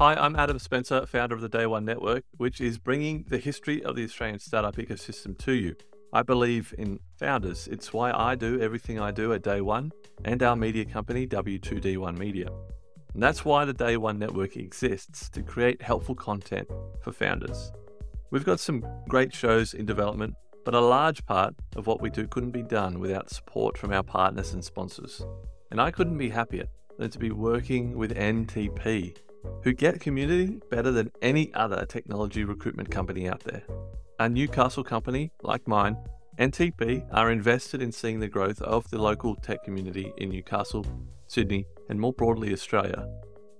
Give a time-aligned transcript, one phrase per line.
[0.00, 3.84] Hi, I'm Adam Spencer, founder of the Day One Network, which is bringing the history
[3.84, 5.76] of the Australian startup ecosystem to you.
[6.14, 7.68] I believe in founders.
[7.68, 9.92] It's why I do everything I do at Day One
[10.24, 12.48] and our media company, W2D1 Media.
[13.12, 16.68] And that's why the Day One Network exists to create helpful content
[17.02, 17.70] for founders.
[18.30, 22.26] We've got some great shows in development, but a large part of what we do
[22.26, 25.20] couldn't be done without support from our partners and sponsors.
[25.70, 26.64] And I couldn't be happier
[26.96, 29.14] than to be working with NTP,
[29.62, 33.62] who get community better than any other technology recruitment company out there.
[34.18, 35.96] A Newcastle company like mine,
[36.38, 40.86] NTP are invested in seeing the growth of the local tech community in Newcastle,
[41.26, 43.06] Sydney, and more broadly Australia.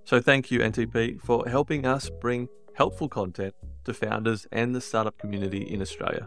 [0.04, 3.54] So thank you, NTP, for helping us bring helpful content
[3.84, 6.26] to founders and the startup community in Australia.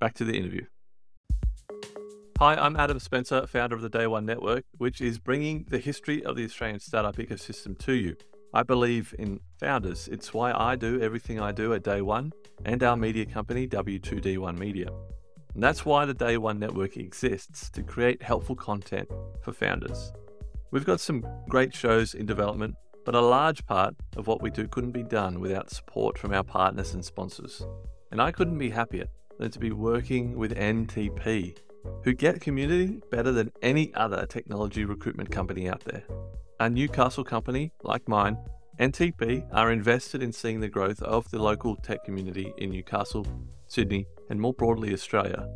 [0.00, 0.66] Back to the interview.
[2.38, 6.24] Hi, I'm Adam Spencer, founder of the Day One Network, which is bringing the history
[6.24, 8.16] of the Australian startup ecosystem to you.
[8.54, 10.08] I believe in founders.
[10.08, 12.32] It's why I do everything I do at Day One
[12.66, 14.88] and our media company, W2D1 Media.
[15.54, 19.08] And that's why the Day One Network exists to create helpful content
[19.42, 20.12] for founders.
[20.70, 22.74] We've got some great shows in development,
[23.06, 26.44] but a large part of what we do couldn't be done without support from our
[26.44, 27.66] partners and sponsors.
[28.10, 29.06] And I couldn't be happier
[29.38, 31.56] than to be working with NTP,
[32.04, 36.04] who get community better than any other technology recruitment company out there.
[36.62, 38.38] A Newcastle company like mine,
[38.78, 43.26] NTP are invested in seeing the growth of the local tech community in Newcastle,
[43.66, 45.48] Sydney, and more broadly Australia.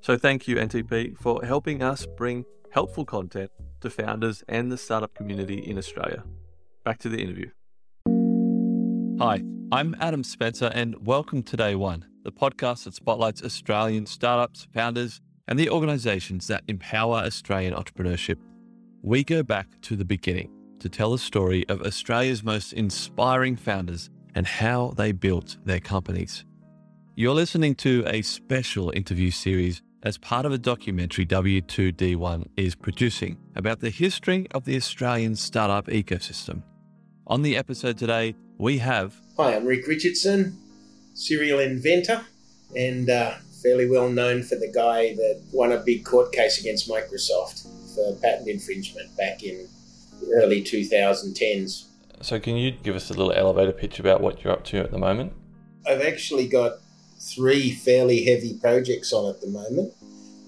[0.00, 5.14] So thank you, NTP, for helping us bring helpful content to founders and the startup
[5.14, 6.24] community in Australia.
[6.84, 7.50] Back to the interview.
[9.20, 14.66] Hi, I'm Adam Spencer, and welcome to Day One, the podcast that spotlights Australian startups,
[14.74, 18.38] founders, and the organizations that empower Australian entrepreneurship.
[19.02, 24.10] We go back to the beginning to tell the story of Australia's most inspiring founders
[24.34, 26.44] and how they built their companies.
[27.14, 33.38] You're listening to a special interview series as part of a documentary W2D1 is producing
[33.54, 36.62] about the history of the Australian startup ecosystem.
[37.28, 39.14] On the episode today, we have.
[39.36, 40.58] Hi, I'm Ric Richardson,
[41.14, 42.22] serial inventor,
[42.76, 46.88] and uh, fairly well known for the guy that won a big court case against
[46.88, 49.68] Microsoft for patent infringement back in
[50.20, 51.86] the early 2010s.
[52.20, 54.90] So, can you give us a little elevator pitch about what you're up to at
[54.90, 55.32] the moment?
[55.86, 56.78] I've actually got
[57.20, 59.92] three fairly heavy projects on at the moment.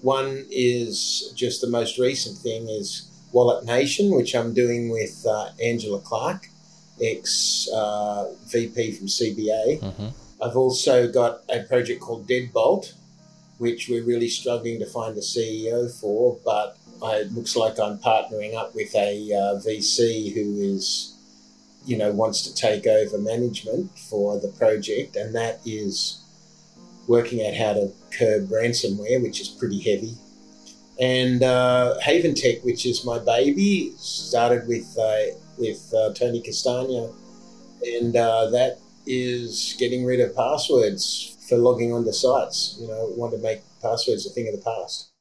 [0.01, 5.49] One is just the most recent thing is Wallet Nation, which I'm doing with uh,
[5.63, 6.47] Angela Clark,
[7.01, 9.79] ex uh, VP from CBA.
[9.79, 10.07] Mm-hmm.
[10.43, 12.93] I've also got a project called Deadbolt,
[13.59, 18.55] which we're really struggling to find a CEO for, but it looks like I'm partnering
[18.55, 21.17] up with a uh, VC who is,
[21.85, 26.21] you know, wants to take over management for the project, and that is
[27.07, 30.13] working out how to curb ransomware, which is pretty heavy.
[30.99, 37.09] And uh, Haven Tech, which is my baby, started with uh, with uh, Tony Castagna,
[37.83, 42.77] and uh, that is getting rid of passwords for logging onto sites.
[42.79, 45.11] You know, want to make passwords a thing of the past.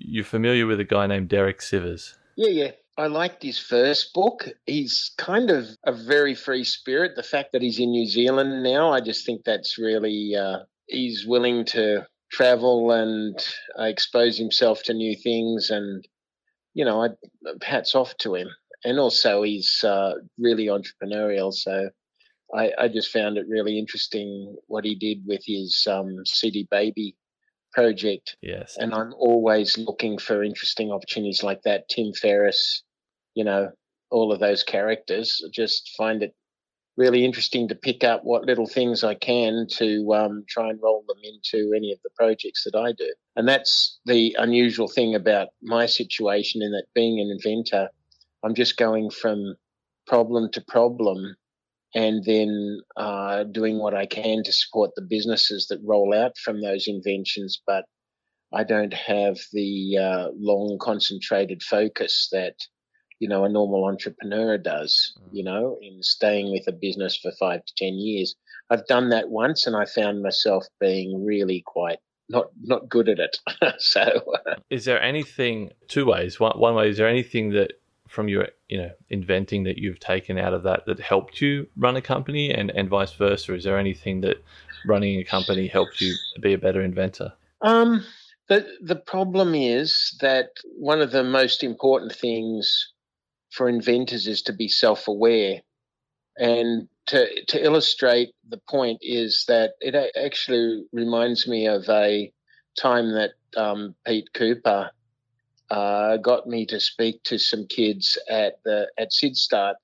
[0.00, 2.14] You're familiar with a guy named Derek Sivers?
[2.36, 2.70] Yeah, yeah.
[2.96, 4.48] I liked his first book.
[4.66, 7.12] He's kind of a very free spirit.
[7.16, 11.26] The fact that he's in New Zealand now, I just think that's really, uh, he's
[11.26, 13.38] willing to travel and
[13.78, 15.70] uh, expose himself to new things.
[15.70, 16.06] And,
[16.74, 17.08] you know, I,
[17.62, 18.48] hats off to him.
[18.84, 21.52] And also, he's uh, really entrepreneurial.
[21.52, 21.90] So
[22.54, 27.14] I, I, just found it really interesting what he did with his um, CD Baby
[27.72, 28.36] project.
[28.42, 28.76] Yes.
[28.78, 31.88] And I'm always looking for interesting opportunities like that.
[31.88, 32.82] Tim Ferriss,
[33.34, 33.70] you know,
[34.10, 35.42] all of those characters.
[35.52, 36.34] Just find it
[36.96, 41.04] really interesting to pick up what little things I can to um, try and roll
[41.08, 43.12] them into any of the projects that I do.
[43.36, 47.88] And that's the unusual thing about my situation in that being an inventor,
[48.44, 49.56] I'm just going from
[50.06, 51.36] problem to problem
[51.94, 56.60] and then uh, doing what I can to support the businesses that roll out from
[56.60, 57.60] those inventions.
[57.66, 57.84] But
[58.52, 62.54] I don't have the uh, long, concentrated focus that
[63.18, 65.12] you know a normal entrepreneur does.
[65.18, 65.28] Mm.
[65.32, 68.34] You know, in staying with a business for five to ten years.
[68.72, 71.98] I've done that once, and I found myself being really quite
[72.28, 73.38] not not good at it.
[73.78, 74.04] so,
[74.70, 76.40] is there anything two ways?
[76.40, 77.72] One one way is there anything that
[78.10, 81.96] from your you know inventing that you've taken out of that that helped you run
[81.96, 84.42] a company and and vice versa is there anything that
[84.84, 88.04] running a company helped you be a better inventor um
[88.50, 92.92] The, the problem is that one of the most important things
[93.52, 95.60] for inventors is to be self aware.
[96.36, 102.32] And to, to illustrate the point is that it actually reminds me of a
[102.76, 104.90] time that um, Pete Cooper
[105.70, 109.74] uh, got me to speak to some kids at the at SydStart,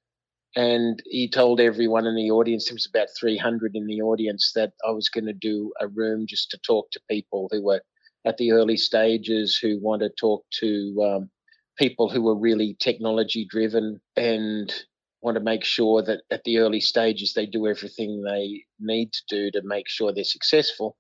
[0.55, 4.73] and he told everyone in the audience there was about 300 in the audience that
[4.87, 7.83] I was going to do a room just to talk to people who were
[8.25, 11.31] at the early stages who want to talk to um,
[11.79, 14.73] people who were really technology driven and
[15.21, 19.23] want to make sure that at the early stages they do everything they need to
[19.29, 20.97] do to make sure they're successful.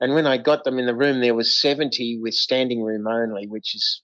[0.00, 3.46] And when I got them in the room, there was 70 with standing room only,
[3.46, 4.02] which is,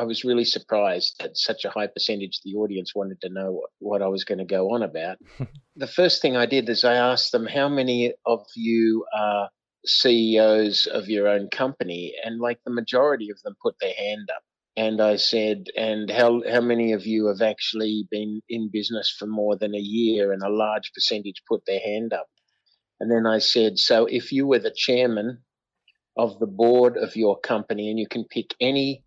[0.00, 3.52] I was really surprised that such a high percentage of the audience wanted to know
[3.52, 5.18] what, what I was going to go on about.
[5.76, 9.50] the first thing I did is I asked them, How many of you are
[9.84, 12.14] CEOs of your own company?
[12.24, 14.42] And like the majority of them put their hand up.
[14.74, 19.26] And I said, and how, how many of you have actually been in business for
[19.26, 20.32] more than a year?
[20.32, 22.26] And a large percentage put their hand up.
[23.00, 25.42] And then I said, so if you were the chairman
[26.16, 29.04] of the board of your company and you can pick any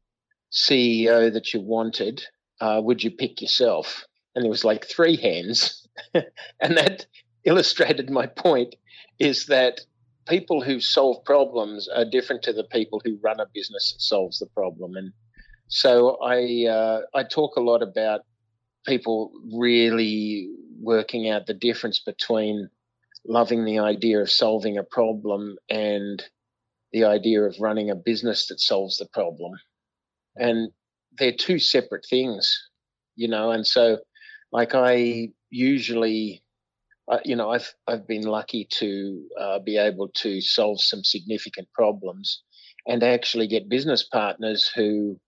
[0.53, 2.23] CEO that you wanted,
[2.61, 4.05] uh, would you pick yourself?
[4.35, 5.88] And there was like three hands.
[6.13, 7.05] and that
[7.44, 8.75] illustrated my point
[9.19, 9.81] is that
[10.27, 14.39] people who solve problems are different to the people who run a business that solves
[14.39, 14.95] the problem.
[14.95, 15.11] And
[15.67, 18.21] so I uh, I talk a lot about
[18.85, 22.69] people really working out the difference between
[23.25, 26.23] loving the idea of solving a problem and
[26.91, 29.53] the idea of running a business that solves the problem.
[30.35, 30.71] And
[31.18, 32.69] they're two separate things,
[33.15, 33.51] you know.
[33.51, 34.00] And so,
[34.51, 36.44] like, I usually,
[37.12, 41.68] uh, you know, I've I've been lucky to uh, be able to solve some significant
[41.74, 42.41] problems,
[42.88, 45.19] and actually get business partners who,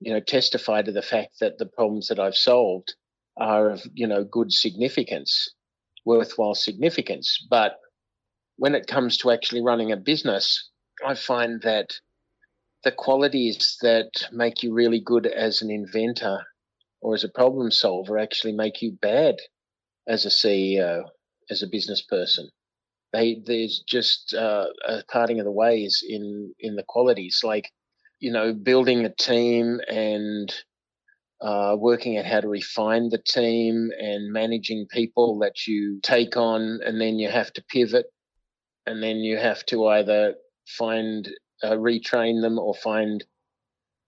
[0.00, 2.94] you know, testify to the fact that the problems that I've solved
[3.36, 5.50] are of you know good significance
[6.08, 7.46] worthwhile significance.
[7.50, 7.76] But
[8.56, 10.70] when it comes to actually running a business,
[11.06, 11.92] I find that
[12.84, 16.44] the qualities that make you really good as an inventor
[17.00, 19.36] or as a problem solver actually make you bad
[20.06, 21.04] as a CEO,
[21.50, 22.48] as a business person.
[23.12, 27.70] They, there's just uh, a parting of the ways in in the qualities, like
[28.20, 30.52] you know, building a team and
[31.40, 36.80] uh, working at how to refine the team and managing people that you take on,
[36.84, 38.06] and then you have to pivot,
[38.86, 40.34] and then you have to either
[40.66, 41.28] find
[41.62, 43.24] uh, retrain them or find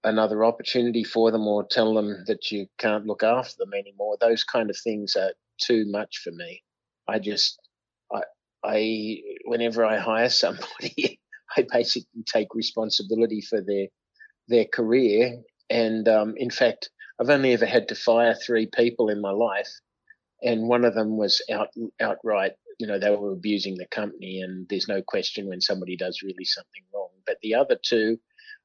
[0.05, 4.17] another opportunity for them or tell them that you can't look after them anymore.
[4.21, 6.63] Those kind of things are too much for me.
[7.09, 7.61] I just,
[8.13, 8.23] I,
[8.65, 11.21] I whenever I hire somebody,
[11.57, 13.89] I basically take responsibility for their
[14.49, 15.43] their career.
[15.69, 19.71] And um, in fact, I've only ever had to fire three people in my life,
[20.43, 21.69] and one of them was out
[22.01, 22.53] outright.
[22.81, 26.45] You know, they were abusing the company, and there's no question when somebody does really
[26.45, 27.11] something wrong.
[27.27, 28.19] But the other two,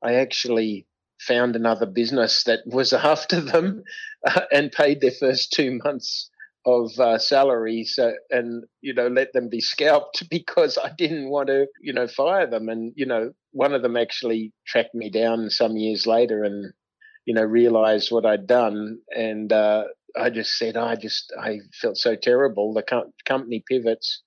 [0.04, 0.88] I actually
[1.20, 3.84] found another business that was after them
[4.26, 6.30] uh, and paid their first two months
[6.68, 7.20] of uh,
[8.32, 12.48] and you know let them be scalped because I didn't want to you know fire
[12.48, 16.74] them and you know one of them actually tracked me down some years later and
[17.26, 19.00] you know, realized what I'd done.
[19.16, 19.86] And uh,
[20.18, 22.74] I just said, I just, I felt so terrible.
[22.74, 24.22] The co- company pivots.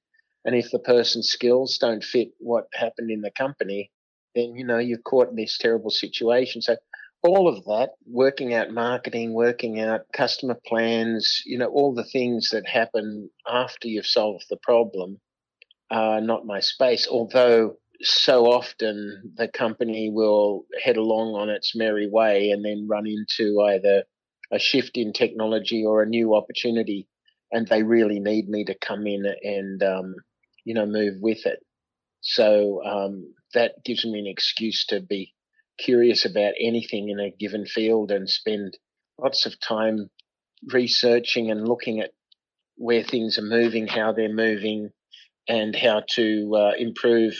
[0.45, 3.91] And if the person's skills don't fit what happened in the company,
[4.35, 6.63] then, you know, you're caught in this terrible situation.
[6.63, 6.77] So
[7.23, 12.51] all of that, working out marketing, working out customer plans, you know, all the things
[12.51, 15.21] that happen after you've solved the problem
[15.91, 17.09] are not my space.
[17.11, 23.07] Although so often the company will head along on its merry way and then run
[23.07, 24.05] into either
[24.53, 27.09] a shift in technology or a new opportunity,
[27.53, 30.15] and they really need me to come in and um,
[30.65, 31.61] you know move with it.
[32.21, 35.35] So um, that gives me an excuse to be
[35.79, 38.77] curious about anything in a given field and spend
[39.19, 40.11] lots of time
[40.73, 42.11] researching and looking at
[42.77, 44.91] where things are moving, how they're moving,
[45.49, 47.35] and how to uh, improve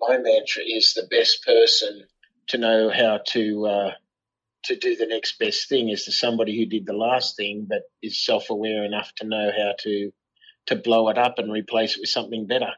[0.00, 2.04] my mantra is the best person
[2.48, 3.90] to know how to uh,
[4.64, 7.82] to do the next best thing is to somebody who did the last thing, but
[8.02, 10.10] is self aware enough to know how to
[10.66, 12.70] to blow it up and replace it with something better,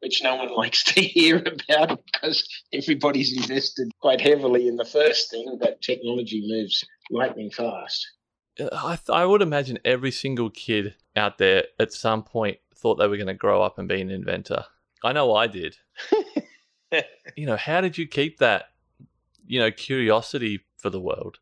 [0.00, 5.30] which no one likes to hear about because everybody's invested quite heavily in the first
[5.30, 8.06] thing, but technology moves lightning fast.
[8.58, 13.06] I, th- I would imagine every single kid out there at some point thought they
[13.06, 14.64] were going to grow up and be an inventor.
[15.02, 15.76] I know I did.
[17.36, 18.70] you know, how did you keep that
[19.50, 21.38] you know, curiosity for the world.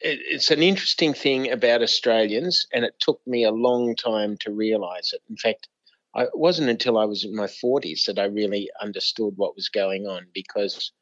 [0.00, 5.12] It's an interesting thing about Australians, and it took me a long time to realise
[5.12, 5.20] it.
[5.30, 5.68] In fact,
[6.14, 9.68] I, it wasn't until I was in my 40s that I really understood what was
[9.68, 10.92] going on because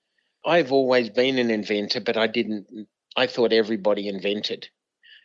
[0.45, 4.69] I've always been an inventor, but I didn't, I thought everybody invented.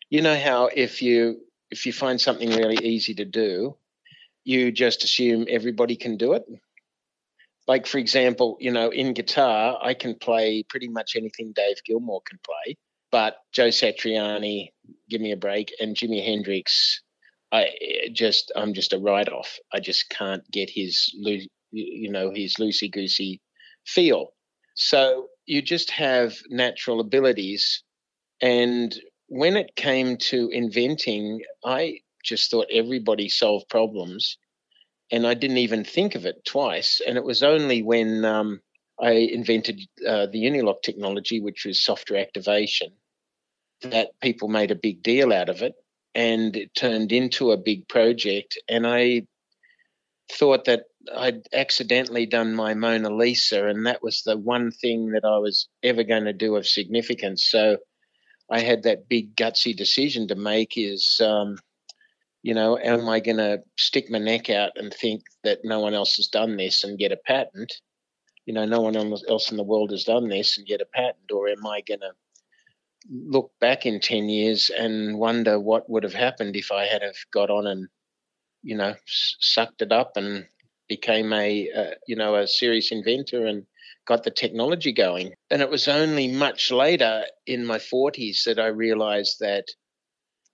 [0.10, 1.42] You know how if you
[1.72, 3.76] if you find something really easy to do,
[4.44, 6.46] you just assume everybody can do it.
[7.68, 12.22] Like, for example, you know, in guitar, I can play pretty much anything Dave Gilmour
[12.26, 12.78] can play,
[13.12, 14.70] but Joe Satriani,
[15.10, 17.02] give me a break, and Jimi Hendrix,
[17.52, 19.58] I eh, just, I'm just a write off.
[19.74, 21.12] I just can't get his,
[21.72, 23.42] you know, his loosey goosey
[23.86, 24.34] feel.
[24.76, 27.84] So you just have natural abilities.
[28.42, 28.94] And
[29.28, 34.38] when it came to inventing, I just thought everybody solved problems,
[35.12, 37.02] and I didn't even think of it twice.
[37.06, 38.62] And it was only when um,
[39.00, 42.92] I invented uh, the Uniloc technology, which was software activation,
[43.82, 45.74] that people made a big deal out of it,
[46.14, 48.58] and it turned into a big project.
[48.68, 49.28] And I
[50.32, 50.84] thought that
[51.16, 55.68] I'd accidentally done my Mona Lisa, and that was the one thing that I was
[55.84, 57.46] ever going to do of significance.
[57.48, 57.78] So
[58.50, 61.58] I had that big gutsy decision to make: is um,
[62.46, 65.96] you know, am I going to stick my neck out and think that no one
[65.96, 67.74] else has done this and get a patent?
[68.46, 71.32] You know, no one else in the world has done this and get a patent,
[71.34, 72.12] or am I going to
[73.10, 77.16] look back in 10 years and wonder what would have happened if I had have
[77.34, 77.88] got on and,
[78.62, 80.46] you know, sucked it up and
[80.88, 83.66] became a, uh, you know, a serious inventor and
[84.06, 85.34] got the technology going.
[85.50, 89.66] And it was only much later in my 40s that I realized that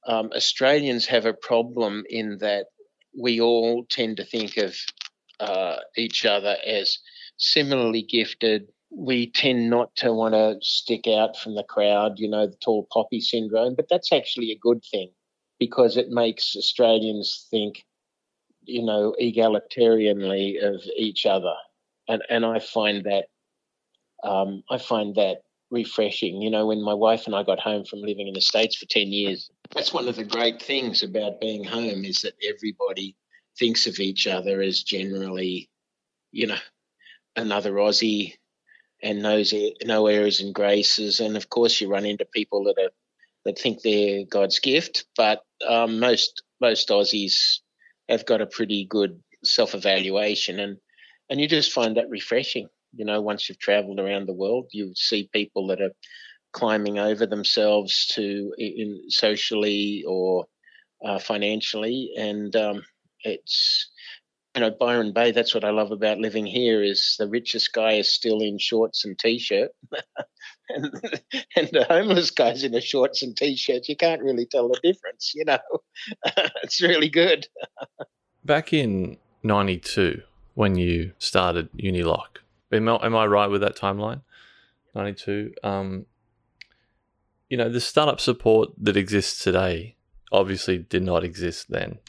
[0.07, 2.67] um, Australians have a problem in that
[3.19, 4.75] we all tend to think of
[5.39, 6.99] uh, each other as
[7.37, 8.67] similarly gifted.
[8.89, 12.87] We tend not to want to stick out from the crowd, you know, the tall
[12.91, 15.11] poppy syndrome, but that's actually a good thing
[15.59, 17.85] because it makes Australians think,
[18.63, 21.53] you know, egalitarianly of each other.
[22.07, 23.25] And, and I find that
[24.23, 25.37] um, I find that
[25.71, 26.41] refreshing.
[26.41, 28.85] You know, when my wife and I got home from living in the States for
[28.85, 33.15] 10 years, that's one of the great things about being home is that everybody
[33.57, 35.69] thinks of each other as generally,
[36.31, 36.57] you know,
[37.35, 38.35] another Aussie
[39.01, 41.19] and knows no errors and graces.
[41.19, 42.91] And of course, you run into people that are
[43.45, 47.59] that think they're God's gift, but um, most most Aussies
[48.07, 50.77] have got a pretty good self evaluation, and
[51.29, 52.67] and you just find that refreshing.
[52.93, 55.91] You know, once you've travelled around the world, you see people that are
[56.51, 60.45] climbing over themselves to in socially or
[61.03, 62.83] uh, financially, and um,
[63.23, 63.89] it's
[64.55, 65.31] you know Byron Bay.
[65.31, 69.05] That's what I love about living here is the richest guy is still in shorts
[69.05, 69.71] and t-shirt,
[70.69, 70.91] and
[71.55, 73.89] and the homeless guy's in the shorts and t-shirts.
[73.89, 75.33] You can't really tell the difference.
[75.33, 75.59] You know,
[76.63, 77.47] it's really good.
[78.43, 80.21] Back in '92,
[80.55, 82.41] when you started Uniloc,
[82.71, 84.21] Am I, am I right with that timeline?
[84.95, 85.53] 92.
[85.63, 86.05] Um,
[87.51, 89.97] you know, the startup support that exists today
[90.31, 91.99] obviously did not exist then.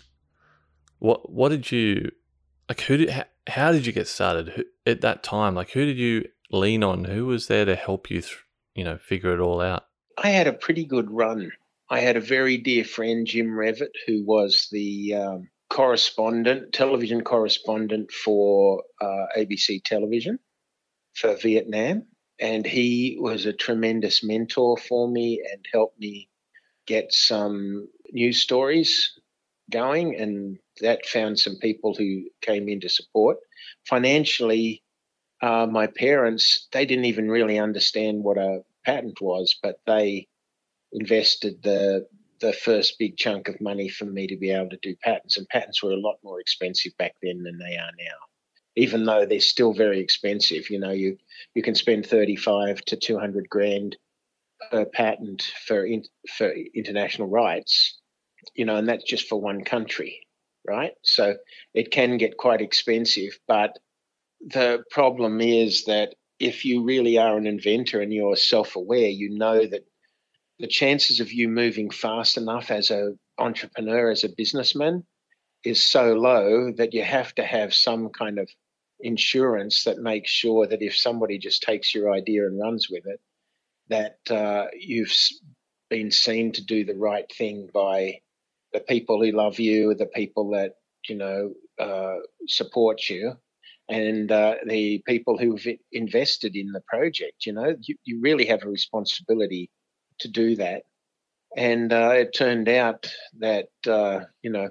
[1.01, 2.13] What what did you
[2.69, 2.81] like?
[2.83, 5.57] Who did how, how did you get started who, at that time?
[5.57, 7.05] Like, who did you lean on?
[7.05, 8.21] Who was there to help you?
[8.21, 8.39] Th-
[8.77, 9.87] you know, figure it all out.
[10.17, 11.51] I had a pretty good run.
[11.91, 18.13] I had a very dear friend, Jim Revitt, who was the um, correspondent, television correspondent
[18.13, 20.39] for uh, ABC Television
[21.15, 22.05] for Vietnam.
[22.43, 26.29] And he was a tremendous mentor for me and helped me
[26.87, 29.13] get some news stories
[29.71, 30.17] going.
[30.17, 33.37] And that found some people who came in to support.
[33.89, 34.83] Financially,
[35.41, 40.27] uh, my parents, they didn't even really understand what a patent was, but they
[40.93, 42.07] invested the
[42.41, 45.37] the first big chunk of money for me to be able to do patents.
[45.37, 48.17] And patents were a lot more expensive back then than they are now
[48.77, 50.71] even though they're still very expensive.
[50.71, 51.19] You know, you
[51.55, 53.97] you can spend thirty five to two hundred grand
[54.71, 56.05] per patent for in,
[56.37, 57.99] for international rights.
[58.55, 60.27] You know, and that's just for one country,
[60.67, 60.93] right?
[61.03, 61.37] So
[61.75, 63.39] it can get quite expensive.
[63.47, 63.79] But
[64.41, 69.31] the problem is that if you really are an inventor and you're self aware, you
[69.31, 69.87] know that
[70.59, 75.05] the chances of you moving fast enough as a entrepreneur, as a businessman,
[75.65, 78.49] is so low that you have to have some kind of
[79.03, 83.21] insurance that makes sure that if somebody just takes your idea and runs with it,
[83.89, 85.13] that uh, you've
[85.91, 88.21] been seen to do the right thing by
[88.73, 90.77] the people who love you, the people that
[91.09, 92.17] you know uh,
[92.47, 93.35] support you,
[93.89, 97.45] and uh, the people who've invested in the project.
[97.45, 99.71] You know, you, you really have a responsibility
[100.21, 100.83] to do that.
[101.57, 104.71] And uh, it turned out that, uh, you know,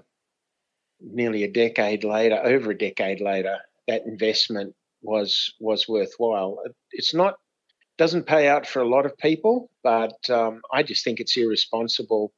[0.99, 6.59] nearly a decade later, over a decade later, that investment was was worthwhile.
[6.91, 7.35] It's not
[7.97, 12.33] doesn't pay out for a lot of people, but um, I just think it's irresponsible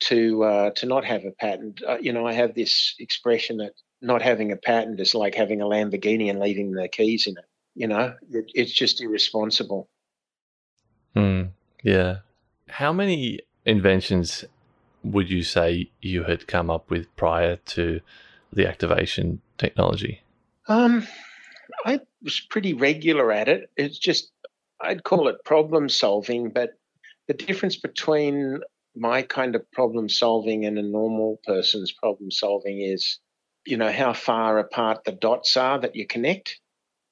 [0.00, 1.82] to uh, to not have a patent.
[1.86, 5.60] Uh, you know, I have this expression that not having a patent is like having
[5.60, 7.44] a Lamborghini and leaving the keys in it.
[7.74, 9.88] You know, it, it's just irresponsible.
[11.14, 11.42] Hmm.
[11.82, 12.18] yeah.
[12.68, 14.44] How many inventions
[15.02, 18.00] would you say you had come up with prior to
[18.52, 20.22] the activation technology?
[20.68, 21.06] Um,
[21.84, 23.70] I was pretty regular at it.
[23.76, 24.30] It's just
[24.80, 26.70] I'd call it problem solving, but
[27.28, 28.60] the difference between
[28.96, 33.18] my kind of problem solving and a normal person's problem solving is,
[33.66, 36.58] you know, how far apart the dots are that you connect,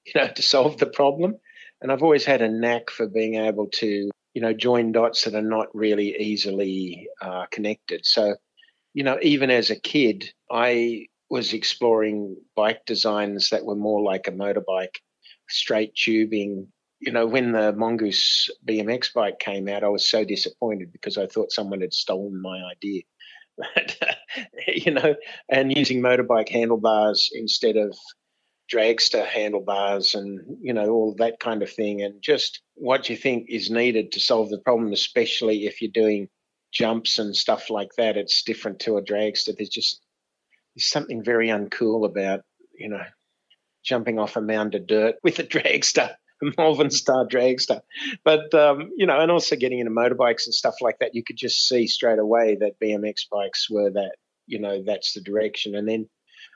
[0.07, 1.37] you know, to solve the problem.
[1.81, 5.35] And I've always had a knack for being able to, you know, join dots that
[5.35, 8.05] are not really easily uh, connected.
[8.05, 8.35] So,
[8.95, 14.28] you know, even as a kid, I was exploring bike designs that were more like
[14.28, 14.97] a motorbike,
[15.49, 16.68] straight tubing,
[17.00, 21.26] you know, when the Mongoose BMX bike came out, I was so disappointed because I
[21.26, 23.02] thought someone had stolen my idea.
[24.68, 25.14] you know,
[25.49, 27.97] and using motorbike handlebars instead of
[28.73, 32.02] dragster handlebars and, you know, all that kind of thing.
[32.02, 36.28] And just what you think is needed to solve the problem, especially if you're doing
[36.73, 38.16] jumps and stuff like that.
[38.16, 39.56] It's different to a dragster.
[39.56, 40.00] There's just
[40.78, 42.42] there's something very uncool about,
[42.78, 43.02] you know,
[43.85, 46.14] jumping off a mound of dirt with a dragster.
[46.40, 47.80] A Malvern Star dragster.
[48.23, 51.37] But um, you know, and also getting into motorbikes and stuff like that, you could
[51.37, 54.12] just see straight away that BMX bikes were that.
[54.47, 55.75] You know, that's the direction.
[55.75, 56.08] And then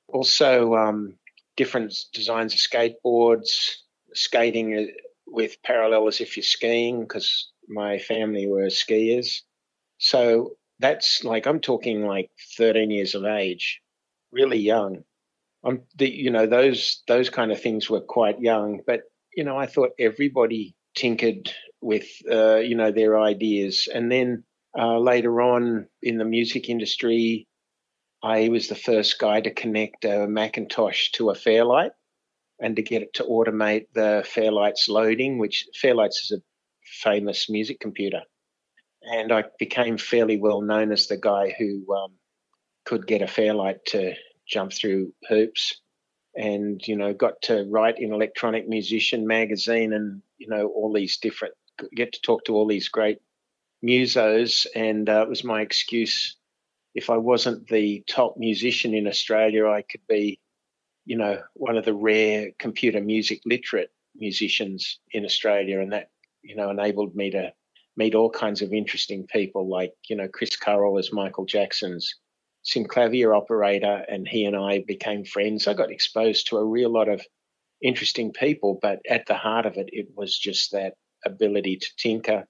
[0.06, 1.18] also um,
[1.56, 3.48] different designs of skateboards,
[4.14, 4.92] skating uh,
[5.26, 9.40] with parallel as if you're skiing, because my family were skiers.
[9.98, 13.82] So that's like I'm talking like 13 years of age,
[14.32, 15.04] really young.
[15.64, 19.02] I'm the, you know those those kind of things were quite young, but
[19.34, 23.88] you know, I thought everybody tinkered with, uh, you know, their ideas.
[23.92, 24.44] And then
[24.78, 27.48] uh, later on in the music industry,
[28.22, 31.92] I was the first guy to connect a Macintosh to a Fairlight
[32.60, 36.42] and to get it to automate the Fairlight's loading, which Fairlight's is a
[37.02, 38.22] famous music computer.
[39.02, 42.12] And I became fairly well known as the guy who um,
[42.84, 44.14] could get a Fairlight to
[44.46, 45.80] jump through hoops
[46.34, 51.18] and you know got to write in electronic musician magazine and you know all these
[51.18, 51.54] different
[51.94, 53.18] get to talk to all these great
[53.84, 54.66] musos.
[54.74, 56.36] And uh, it was my excuse.
[56.94, 60.38] If i wasn't the top musician in australia i could be
[61.06, 65.80] you know one of the rare computer music literate musicians in australia.
[65.80, 66.10] And that
[66.42, 67.52] you know enabled me to
[67.96, 72.14] meet all kinds of interesting people like you know chris currell as michael jackson's
[72.64, 75.66] synclavier operator, and he and I became friends.
[75.66, 77.24] I got exposed to a real lot of
[77.82, 80.94] interesting people, but at the heart of it, it was just that
[81.24, 82.46] ability to tinker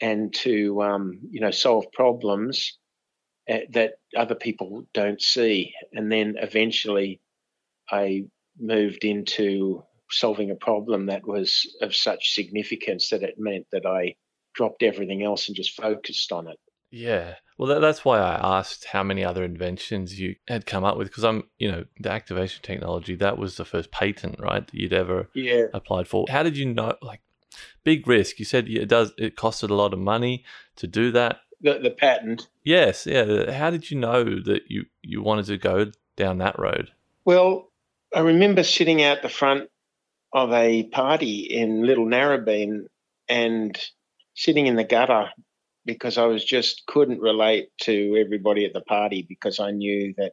[0.00, 2.78] and to um, you know solve problems
[3.48, 5.72] uh, that other people don't see.
[5.92, 7.20] And then eventually,
[7.90, 8.24] I
[8.58, 14.16] moved into solving a problem that was of such significance that it meant that I
[14.54, 16.58] dropped everything else and just focused on it.
[16.90, 17.34] Yeah.
[17.58, 21.08] Well, that, that's why I asked how many other inventions you had come up with
[21.08, 24.92] because I'm, you know, the activation technology, that was the first patent, right, that you'd
[24.92, 25.64] ever yeah.
[25.72, 26.26] applied for.
[26.28, 27.20] How did you know, like,
[27.82, 28.38] big risk?
[28.38, 30.44] You said it does, it costed a lot of money
[30.76, 31.40] to do that.
[31.62, 32.48] The, the patent.
[32.62, 33.06] Yes.
[33.06, 33.50] Yeah.
[33.52, 36.90] How did you know that you, you wanted to go down that road?
[37.24, 37.70] Well,
[38.14, 39.70] I remember sitting out the front
[40.32, 42.86] of a party in Little Narrabeen
[43.28, 43.78] and
[44.34, 45.30] sitting in the gutter
[45.86, 50.32] because I was just couldn't relate to everybody at the party because I knew that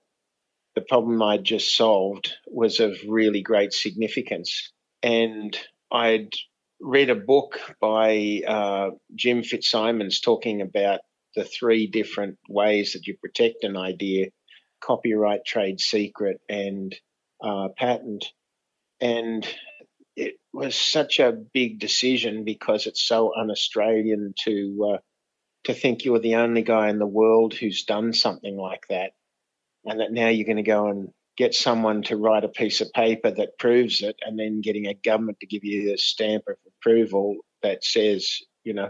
[0.75, 4.71] the problem I'd just solved was of really great significance.
[5.03, 5.57] And
[5.91, 6.33] I'd
[6.81, 11.01] read a book by uh, Jim Fitzsimons talking about
[11.35, 14.27] the three different ways that you protect an idea
[14.83, 16.93] copyright, trade secret, and
[17.41, 18.25] uh, patent.
[18.99, 19.47] And
[20.15, 24.97] it was such a big decision because it's so un Australian to uh,
[25.65, 29.11] to think you're the only guy in the world who's done something like that,
[29.85, 32.93] and that now you're going to go and get someone to write a piece of
[32.93, 36.55] paper that proves it, and then getting a government to give you a stamp of
[36.67, 38.89] approval that says, you know,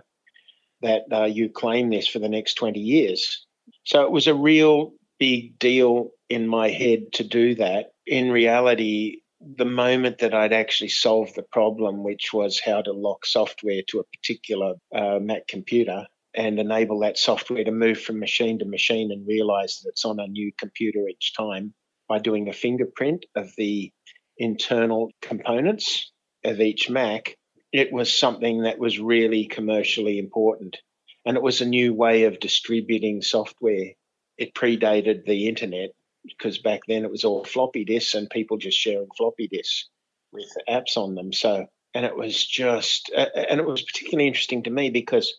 [0.81, 3.45] that uh, you claim this for the next 20 years.
[3.85, 7.93] So it was a real big deal in my head to do that.
[8.05, 13.25] In reality, the moment that I'd actually solved the problem, which was how to lock
[13.25, 18.59] software to a particular uh, Mac computer and enable that software to move from machine
[18.59, 21.73] to machine and realize that it's on a new computer each time
[22.09, 23.91] by doing a fingerprint of the
[24.37, 26.11] internal components
[26.43, 27.37] of each Mac,
[27.71, 30.77] it was something that was really commercially important.
[31.25, 33.91] And it was a new way of distributing software.
[34.37, 35.91] It predated the internet
[36.23, 39.89] because back then it was all floppy disks and people just sharing floppy disks
[40.31, 41.31] with apps on them.
[41.31, 45.33] So, and it was just, and it was particularly interesting to me because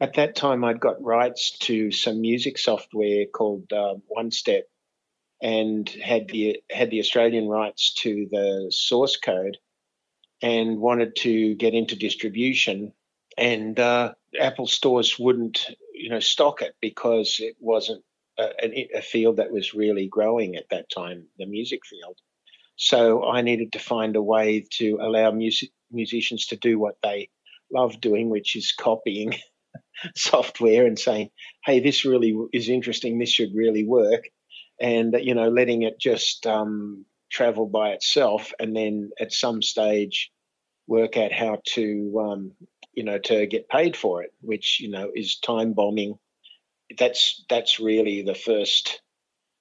[0.00, 4.64] at that time I'd got rights to some music software called uh, One Step,
[5.42, 9.58] and had the had the Australian rights to the source code,
[10.42, 12.92] and wanted to get into distribution,
[13.36, 18.04] and uh, Apple stores wouldn't you know stock it because it wasn't
[18.38, 22.18] a, a field that was really growing at that time, the music field.
[22.76, 27.30] So I needed to find a way to allow music musicians to do what they
[27.72, 29.34] love doing, which is copying
[30.16, 31.30] software and saying,
[31.64, 33.18] "Hey, this really is interesting.
[33.18, 34.28] This should really work,"
[34.80, 40.30] and you know, letting it just um, travel by itself, and then at some stage
[40.86, 42.52] work out how to, um,
[42.94, 46.18] you know, to get paid for it, which you know is time bombing
[46.96, 49.02] that's that's really the first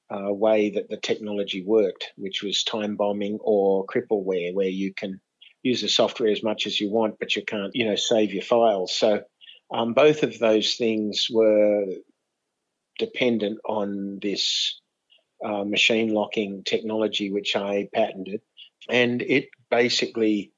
[0.10, 5.20] uh, way that the technology worked, which was time bombing or crippleware, where you can
[5.64, 8.44] use the software as much as you want, but you can't, you know, save your
[8.44, 8.96] files.
[8.96, 9.24] So
[9.72, 11.86] um, both of those things were
[13.00, 14.80] dependent on this
[15.44, 18.42] uh, machine locking technology, which I patented,
[18.90, 20.52] and it basically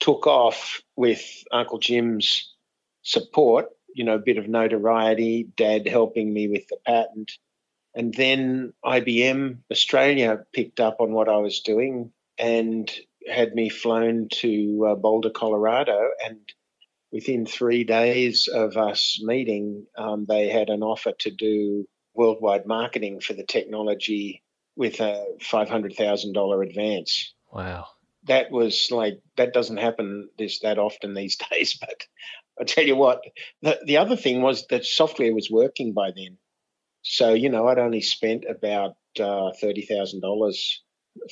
[0.00, 2.52] took off with Uncle Jim's
[3.02, 7.32] support you know, a bit of notoriety, dad helping me with the patent.
[7.94, 12.92] And then IBM Australia picked up on what I was doing and
[13.28, 16.10] had me flown to uh, Boulder, Colorado.
[16.24, 16.40] And
[17.14, 23.20] within three days of us meeting, um, they had an offer to do worldwide marketing
[23.20, 24.42] for the technology
[24.74, 27.32] with a $500,000 advance.
[27.52, 27.86] Wow.
[28.24, 32.04] That was like, that doesn't happen this that often these days, but
[32.60, 33.20] I tell you what,
[33.62, 36.36] the, the other thing was that software was working by then.
[37.02, 40.74] So, you know, I'd only spent about uh, $30,000,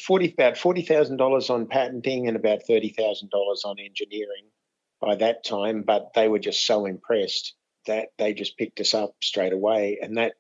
[0.06, 3.32] 40, about $40,000 on patenting and about $30,000
[3.64, 4.46] on engineering
[5.02, 5.82] by that time.
[5.82, 7.54] But they were just so impressed
[7.86, 9.98] that they just picked us up straight away.
[10.00, 10.34] And that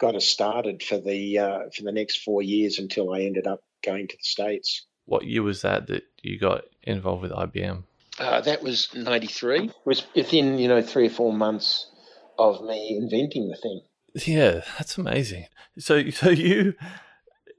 [0.00, 3.62] got us started for the, uh, for the next four years until I ended up
[3.84, 4.86] going to the States.
[5.04, 7.84] What year was that that you got involved with IBM?
[8.18, 9.66] Uh, that was 93.
[9.66, 11.86] It was within, you know, three or four months
[12.38, 13.82] of me inventing the thing.
[14.14, 15.46] Yeah, that's amazing.
[15.78, 16.74] So, so you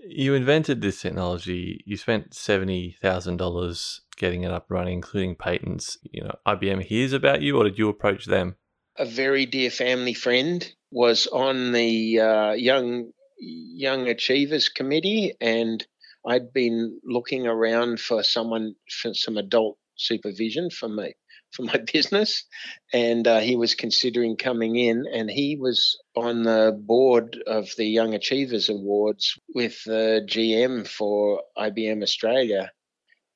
[0.09, 1.83] you invented this technology.
[1.85, 5.97] You spent seventy thousand dollars getting it up running, including patents.
[6.03, 8.55] You know, IBM hears about you, or did you approach them?
[8.97, 15.85] A very dear family friend was on the uh, young young achievers committee, and
[16.25, 21.13] I'd been looking around for someone for some adult supervision for me
[21.51, 22.45] for my business,
[22.93, 27.85] and uh, he was considering coming in, and he was on the board of the
[27.85, 32.71] Young Achievers Awards with the GM for IBM Australia.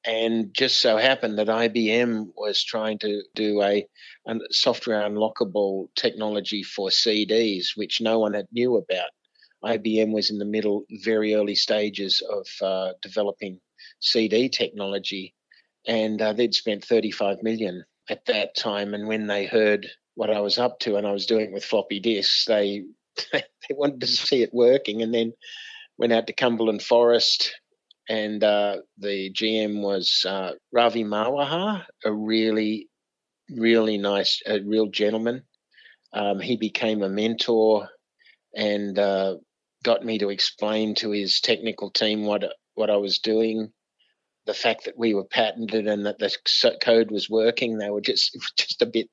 [0.03, 3.87] And just so happened that IBM was trying to do a,
[4.27, 9.09] a software unlockable technology for CDs, which no one had knew about.
[9.63, 13.59] IBM was in the middle, very early stages of uh, developing
[13.99, 15.35] CD technology,
[15.85, 18.93] and uh, they'd spent 35 million at that time.
[18.93, 21.99] And when they heard what I was up to and I was doing with floppy
[21.99, 22.83] disks, they
[23.33, 25.01] they wanted to see it working.
[25.01, 25.33] And then
[25.97, 27.55] went out to Cumberland Forest,
[28.09, 32.89] and uh, the GM was uh, Ravi Marwahar, a really,
[33.49, 35.43] really nice, a real gentleman.
[36.13, 37.87] Um, he became a mentor
[38.53, 39.35] and uh,
[39.83, 42.43] got me to explain to his technical team what
[42.73, 43.71] what I was doing
[44.51, 46.29] the fact that we were patented and that the
[46.83, 49.09] code was working, they were just just a bit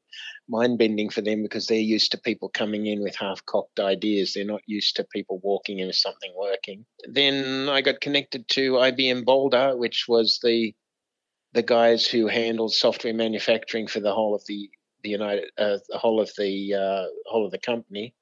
[0.49, 4.35] mind bending for them because they're used to people coming in with half cocked ideas.
[4.35, 6.85] They're not used to people walking in with something working.
[7.07, 10.75] Then I got connected to IBM Boulder, which was the
[11.53, 14.69] the guys who handled software manufacturing for the whole of the
[15.05, 18.13] the United uh, the whole of the uh, whole of the company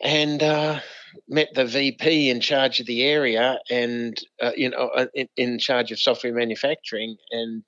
[0.00, 0.80] and uh,
[1.28, 5.58] met the VP in charge of the area and uh, you know uh, in, in,
[5.58, 7.16] charge of software manufacturing.
[7.30, 7.62] And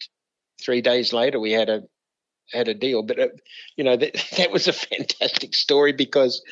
[0.64, 1.82] three days later, we had a
[2.52, 3.02] had a deal.
[3.02, 3.28] But uh,
[3.76, 6.42] you know that that was a fantastic story because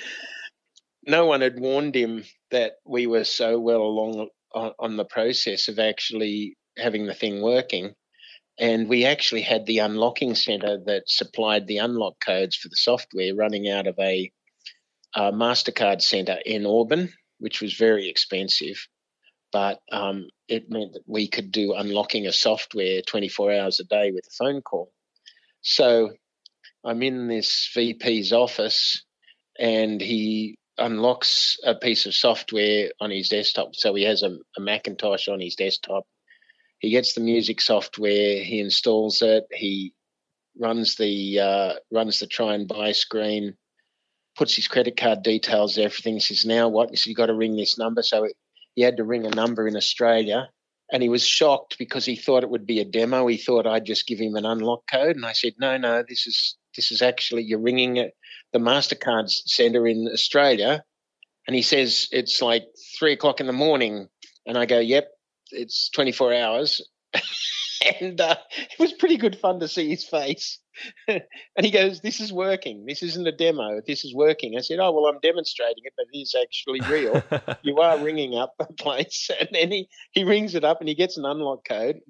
[1.07, 5.69] no one had warned him that we were so well along on, on the process
[5.69, 7.95] of actually having the thing working.
[8.59, 13.35] And we actually had the unlocking center that supplied the unlock codes for the software
[13.35, 14.31] running out of a,
[15.17, 18.87] MasterCard center in Auburn, which was very expensive.
[19.53, 24.11] But um, it meant that we could do unlocking a software 24 hours a day
[24.11, 24.93] with a phone call.
[25.63, 26.11] So
[26.85, 29.05] I'm in this VP's office
[29.59, 33.77] and he unlocks a piece of software on his desktop.
[33.77, 36.05] So he has a, a Macintosh on his desktop
[36.85, 39.95] he gets the music software, he installs it, he
[40.61, 43.57] runs the uh, runs the try and buy screen,
[44.37, 46.15] puts his credit card details, everything.
[46.15, 48.29] He says, "Now what?" He said, "You got to ring this number." So
[48.75, 50.51] he had to ring a number in Australia,
[50.93, 53.27] and he was shocked because he thought it would be a demo.
[53.27, 56.27] He thought I'd just give him an unlock code, and I said, "No, no, this
[56.27, 58.15] is this is actually you're ringing it,
[58.53, 60.85] the Mastercard center in Australia."
[61.47, 62.65] And he says it's like
[62.99, 64.09] three o'clock in the morning,
[64.47, 65.09] and I go, "Yep,
[65.55, 66.83] it's 24 hours.
[68.01, 70.59] and uh, it was pretty good fun to see his face.
[71.09, 71.23] and
[71.61, 72.85] he goes, This is working.
[72.87, 73.81] This isn't a demo.
[73.87, 74.57] This is working.
[74.57, 77.23] I said, Oh, well, I'm demonstrating it, but it is actually real.
[77.63, 79.31] you are ringing up a place.
[79.41, 82.01] And then he, he rings it up and he gets an unlock code.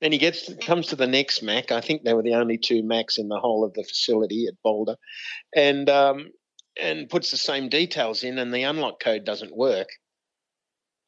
[0.00, 1.70] Then he gets comes to the next Mac.
[1.70, 4.60] I think they were the only two Macs in the whole of the facility at
[4.62, 4.96] Boulder,
[5.54, 6.30] and um,
[6.80, 9.88] and puts the same details in, and the unlock code doesn't work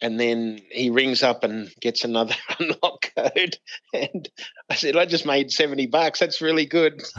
[0.01, 3.59] and then he rings up and gets another unlock code.
[3.93, 4.29] And
[4.69, 6.21] i said i just made 70 bucks.
[6.21, 7.03] That's really good.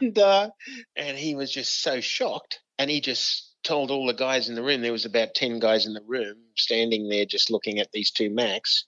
[0.00, 0.50] And uh,
[0.96, 2.60] and he was just so shocked.
[2.78, 4.82] And he just told all the guys in the room.
[4.82, 8.30] There was about 10 guys in the room standing there just looking at these two
[8.30, 8.84] macs.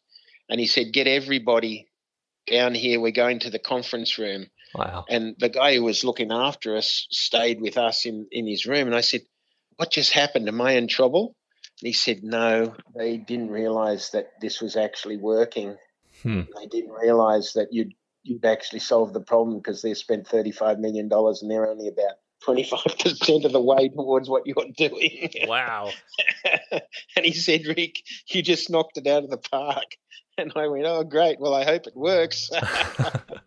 [0.48, 1.88] And he said get everybody
[2.50, 3.00] down here.
[3.00, 4.46] We're going to the conference room.
[4.74, 5.04] Wow.
[5.08, 8.86] And the guy who was looking after us stayed with us in in his room.
[8.86, 9.22] And i said
[9.76, 10.48] what just happened?
[10.48, 11.34] Am i in trouble
[11.80, 15.76] he said, no, they didn't realize that this was actually working.
[16.22, 16.42] Hmm.
[16.58, 21.08] They didn't realize that you'd, you'd actually solved the problem because they spent $35 million
[21.10, 22.16] and they're only about
[22.46, 25.30] 25% of the way towards what you're doing.
[25.46, 25.90] Wow.
[26.72, 29.96] and he said, Ric, you just knocked it out of the park.
[30.38, 31.38] And I went, oh, great.
[31.38, 32.50] Well, I hope it works.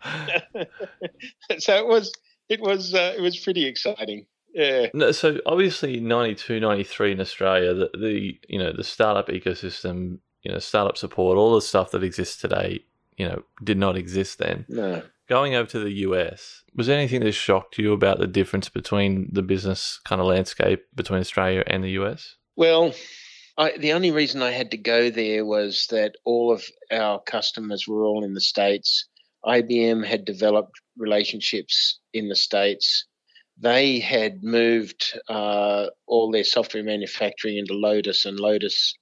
[1.57, 2.11] so it was,
[2.49, 4.27] it was, uh, it was pretty exciting.
[4.53, 4.87] Yeah.
[4.93, 10.51] No, so obviously 92, 93 in Australia, the, the you know the startup ecosystem, you
[10.51, 12.83] know startup support, all the stuff that exists today,
[13.17, 14.65] you know, did not exist then.
[14.69, 15.01] No.
[15.27, 19.29] Going over to the US, was there anything that shocked you about the difference between
[19.31, 22.35] the business kind of landscape between Australia and the US?
[22.55, 22.93] Well,
[23.57, 27.87] I, the only reason I had to go there was that all of our customers
[27.87, 29.07] were all in the States.
[29.45, 33.05] IBM had developed relationships in the States
[33.57, 38.95] they had moved uh, all their software manufacturing into Lotus, and Lotus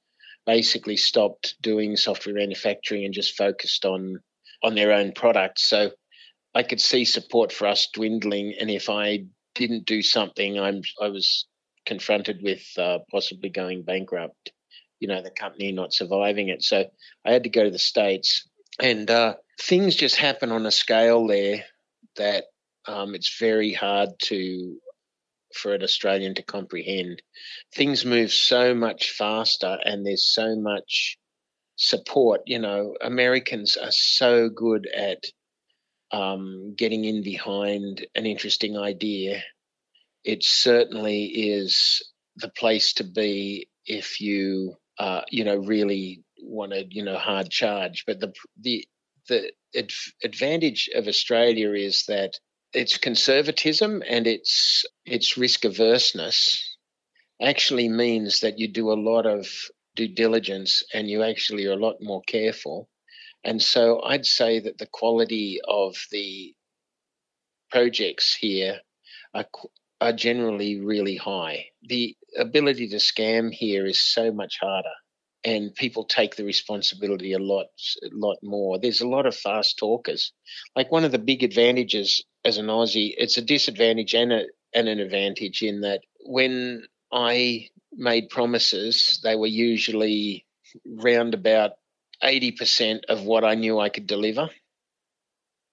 [0.46, 4.20] basically stopped doing software manufacturing and just focused on
[4.64, 5.68] on their own products.
[5.68, 5.92] So
[6.54, 11.08] I could see support for us dwindling, and if I didn't do something, I'm I
[11.08, 11.48] was
[11.86, 14.52] confronted with uh, possibly going bankrupt.
[15.00, 16.62] You know, the company not surviving it.
[16.62, 16.86] So
[17.26, 18.48] I had to go to the states,
[18.80, 21.64] and uh, things just happen on a scale there
[22.18, 22.46] that
[22.92, 24.78] um, it's very hard to
[25.54, 27.22] for an Australian to comprehend.
[27.74, 31.18] Things move so much faster, and there's so much
[31.76, 32.42] support.
[32.46, 35.24] You know, Americans are so good at
[36.12, 39.42] um, getting in behind an interesting idea.
[40.24, 42.04] It certainly is
[42.36, 47.50] the place to be if you, uh, you know, really want to, you know, hard
[47.50, 48.04] charge.
[48.06, 48.86] But the the
[49.28, 49.52] the
[50.24, 52.38] advantage of Australia is that
[52.74, 56.78] its conservatism and its its risk averseness
[57.42, 59.48] actually means that you do a lot of
[59.96, 62.88] due diligence and you actually are a lot more careful.
[63.44, 66.54] And so I'd say that the quality of the
[67.72, 68.80] projects here
[69.34, 69.46] are,
[70.00, 71.66] are generally really high.
[71.82, 74.94] The ability to scam here is so much harder
[75.44, 77.66] and people take the responsibility a lot
[78.04, 80.34] a lot more there's a lot of fast talkers
[80.76, 84.88] like one of the big advantages as an aussie it's a disadvantage and, a, and
[84.88, 90.46] an advantage in that when i made promises they were usually
[90.86, 91.72] round about
[92.24, 94.50] 80% of what i knew i could deliver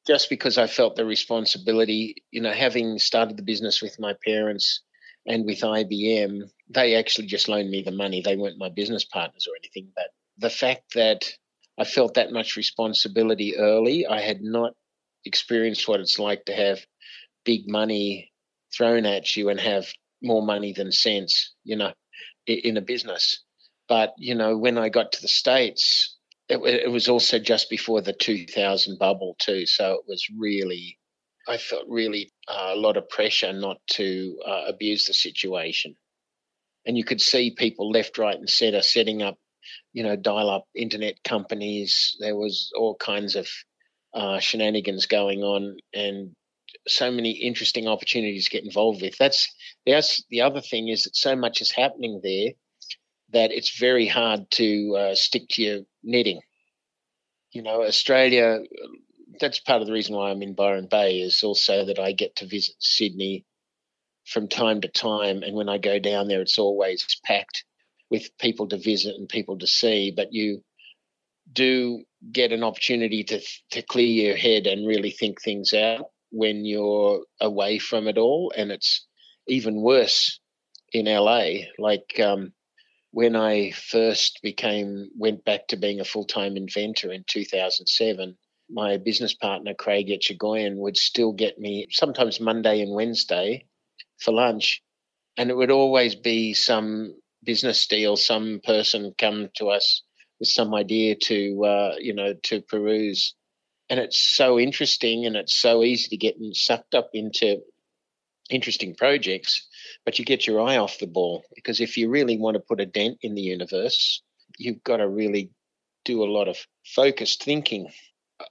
[0.06, 4.82] just because i felt the responsibility you know having started the business with my parents
[5.28, 8.22] and with IBM, they actually just loaned me the money.
[8.22, 9.92] They weren't my business partners or anything.
[9.94, 10.06] But
[10.38, 11.30] the fact that
[11.78, 14.72] I felt that much responsibility early, I had not
[15.24, 16.80] experienced what it's like to have
[17.44, 18.32] big money
[18.76, 19.86] thrown at you and have
[20.22, 21.92] more money than sense, you know,
[22.46, 23.42] in a business.
[23.88, 26.16] But, you know, when I got to the States,
[26.48, 30.98] it, it was also just before the 2000 bubble too, so it was really
[31.48, 35.96] I felt really uh, a lot of pressure not to uh, abuse the situation.
[36.84, 39.38] And you could see people left, right, and centre setting up,
[39.92, 42.16] you know, dial up internet companies.
[42.20, 43.48] There was all kinds of
[44.14, 46.34] uh, shenanigans going on and
[46.86, 49.16] so many interesting opportunities to get involved with.
[49.18, 49.52] That's,
[49.84, 52.52] the other thing is that so much is happening there
[53.32, 56.40] that it's very hard to uh, stick to your knitting.
[57.52, 58.60] You know, Australia
[59.40, 62.36] that's part of the reason why I'm in Byron Bay is also that I get
[62.36, 63.44] to visit Sydney
[64.26, 67.64] from time to time, and when I go down there, it's always packed
[68.10, 70.12] with people to visit and people to see.
[70.14, 70.62] But you
[71.50, 76.64] do get an opportunity to to clear your head and really think things out when
[76.64, 79.06] you're away from it all, and it's
[79.46, 80.40] even worse
[80.92, 81.50] in LA.
[81.78, 82.52] Like um,
[83.12, 88.36] when I first became went back to being a full time inventor in 2007
[88.70, 93.66] my business partner, Craig Etchegoyen, would still get me sometimes Monday and Wednesday
[94.18, 94.82] for lunch.
[95.36, 100.02] And it would always be some business deal, some person come to us
[100.38, 103.34] with some idea to, uh, you know, to peruse.
[103.90, 107.60] And it's so interesting and it's so easy to get sucked up into
[108.50, 109.66] interesting projects,
[110.04, 112.80] but you get your eye off the ball because if you really want to put
[112.80, 114.22] a dent in the universe,
[114.58, 115.50] you've got to really
[116.04, 117.90] do a lot of focused thinking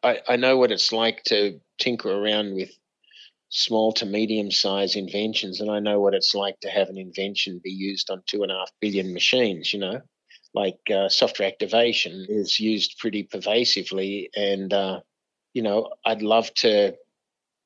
[0.04, 2.71] I, I know what it's like to tinker around with
[3.50, 7.62] small to medium size inventions, and I know what it's like to have an invention
[7.63, 9.73] be used on two and a half billion machines.
[9.73, 10.02] You know,
[10.53, 15.01] like uh, software activation is used pretty pervasively, and uh,
[15.53, 16.95] you know, I'd love to.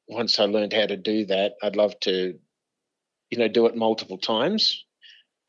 [0.07, 2.37] Once I learned how to do that, I'd love to,
[3.29, 4.83] you know, do it multiple times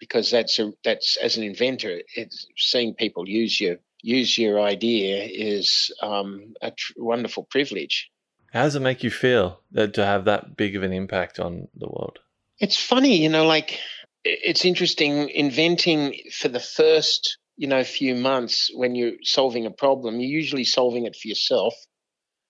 [0.03, 5.23] because that's a that's as an inventor, it's seeing people use your use your idea
[5.25, 8.11] is um, a tr- wonderful privilege.
[8.53, 11.68] How does it make you feel that to have that big of an impact on
[11.77, 12.18] the world?
[12.59, 13.79] It's funny, you know, like
[14.25, 20.21] it's interesting inventing for the first, you know, few months when you're solving a problem,
[20.21, 21.75] you're usually solving it for yourself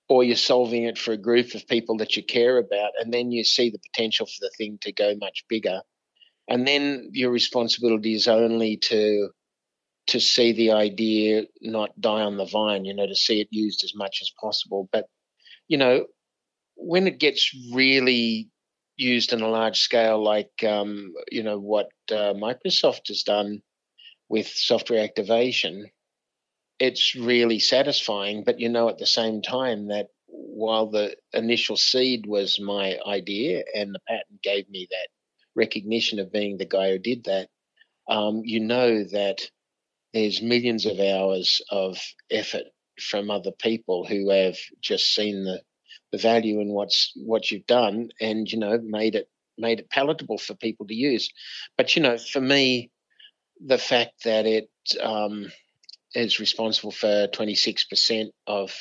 [0.09, 3.31] or you're solving it for a group of people that you care about and then
[3.31, 5.81] you see the potential for the thing to go much bigger.
[6.49, 9.31] And then your responsibility is only to
[10.09, 13.85] to see the idea not die on the vine, you know, to see it used
[13.85, 14.89] as much as possible.
[14.93, 15.07] But,
[15.69, 16.07] you know,
[16.75, 18.51] when it gets really
[19.03, 23.62] used on a large scale, like, um, you know, what uh, Microsoft has done
[24.29, 25.91] with software activation,
[26.79, 28.45] it's really satisfying.
[28.45, 33.65] But, you know, at the same time, that while the initial seed was my idea
[33.75, 35.09] and the patent gave me that
[35.55, 37.49] recognition of being the guy who did that,
[38.09, 39.43] um, you know that
[40.15, 41.99] there's millions of hours of
[42.31, 42.65] effort
[43.01, 45.61] from other people who have just seen the,
[46.12, 50.38] the value in what's what you've done and you know made it made it palatable
[50.38, 51.31] for people to use
[51.77, 52.90] but you know for me
[53.64, 54.68] the fact that it
[55.01, 55.51] um,
[56.14, 58.72] is responsible for 26% of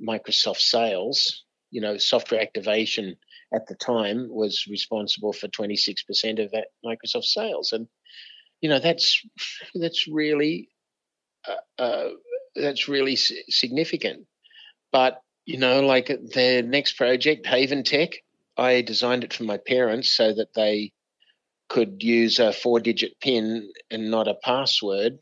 [0.00, 3.16] microsoft sales you know software activation
[3.54, 7.86] at the time was responsible for 26% of that microsoft sales and
[8.60, 9.22] you know that's
[9.74, 10.68] that's really
[11.46, 12.08] uh, uh,
[12.54, 14.26] that's really significant.
[14.92, 18.14] But you know, like the next project, Haventec,
[18.56, 20.92] I designed it for my parents so that they
[21.68, 25.18] could use a four-digit PIN and not a password,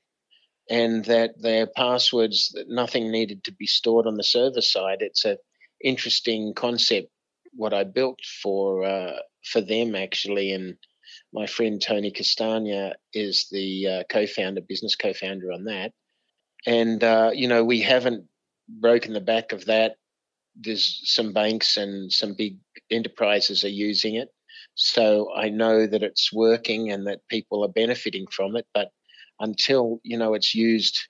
[0.69, 4.99] and that their passwords, nothing needed to be stored on the server side.
[5.01, 5.39] It's a
[5.83, 7.09] interesting concept
[7.55, 10.77] what I built for uh, for them actually, and
[11.33, 15.93] my friend Tony Castagna is the uh, co-founder, business co-founder on that.
[16.67, 18.27] And uh, you know, we haven't
[18.69, 19.97] broken the back of that.
[20.61, 22.59] There's some banks and some big
[22.91, 24.29] enterprises are using it,
[24.75, 28.67] so I know that it's working and that people are benefiting from it.
[28.75, 28.91] But
[29.39, 31.09] until you know it's used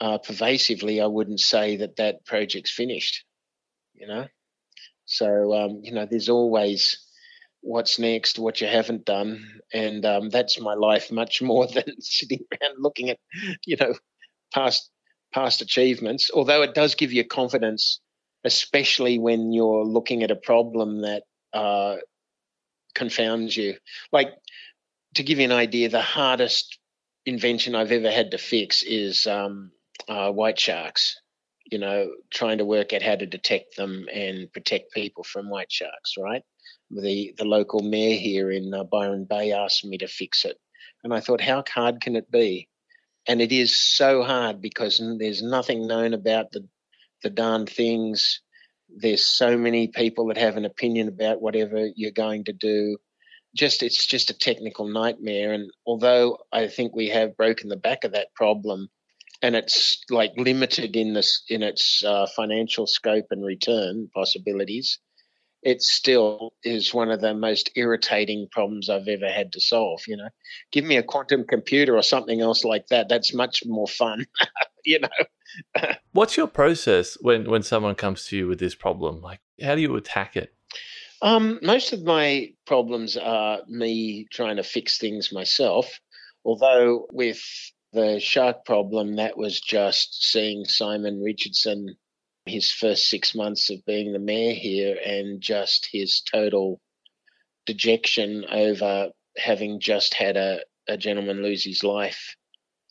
[0.00, 3.24] uh, pervasively, I wouldn't say that that project's finished.
[3.94, 4.26] You know,
[5.06, 6.98] so um, you know, there's always
[7.60, 12.40] what's next, what you haven't done, and um, that's my life much more than sitting
[12.52, 13.18] around looking at,
[13.64, 13.94] you know,
[14.52, 14.90] past
[15.32, 16.30] past achievements.
[16.32, 18.00] Although it does give you confidence,
[18.44, 21.22] especially when you're looking at a problem that
[21.52, 21.96] uh,
[22.94, 23.76] confounds you.
[24.12, 24.32] Like
[25.14, 26.78] to give you an idea, the hardest
[27.26, 29.70] invention I've ever had to fix is um,
[30.08, 31.16] uh, white sharks
[31.70, 35.72] you know, trying to work out how to detect them and protect people from white
[35.72, 36.42] sharks, right?
[36.90, 40.58] The the local mayor here in uh, Byron Bay asked me to fix it,
[41.02, 42.68] and I thought, how hard can it be?
[43.26, 46.68] And it is so hard because there's nothing known about the
[47.22, 48.40] the darn things.
[48.88, 52.98] There's so many people that have an opinion about whatever you're going to do.
[53.56, 55.52] Just it's just a technical nightmare.
[55.52, 58.88] And although I think we have broken the back of that problem,
[59.42, 64.98] and it's like limited in this in its uh, financial scope and return possibilities,
[65.64, 70.02] it still is one of the most irritating problems I've ever had to solve.
[70.06, 70.28] You know,
[70.70, 73.08] give me a quantum computer or something else like that.
[73.08, 74.26] That's much more fun.
[74.84, 75.88] you know.
[76.12, 79.20] What's your process when when someone comes to you with this problem?
[79.22, 80.54] Like, how do you attack it?
[81.22, 85.98] Um, most of my problems are me trying to fix things myself.
[86.44, 87.40] Although with
[87.94, 91.96] the shark problem, that was just seeing Simon Richardson
[92.46, 96.80] his first six months of being the mayor here and just his total
[97.66, 102.36] dejection over having just had a, a gentleman lose his life,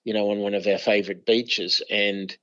[0.03, 2.35] you know, on one of our favourite beaches and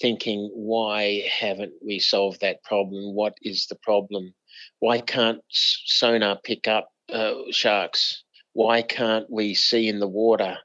[0.00, 3.14] thinking, why haven't we solved that problem?
[3.14, 4.32] What is the problem?
[4.78, 8.22] Why can't sonar pick up uh, sharks?
[8.52, 10.58] Why can't we see in the water?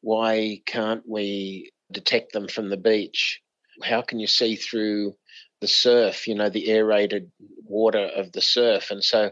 [0.00, 3.40] Why can't we detect them from the beach?
[3.82, 5.14] How can you see through
[5.60, 7.30] the surf, you know, the aerated
[7.64, 8.90] water of the surf.
[8.90, 9.30] And so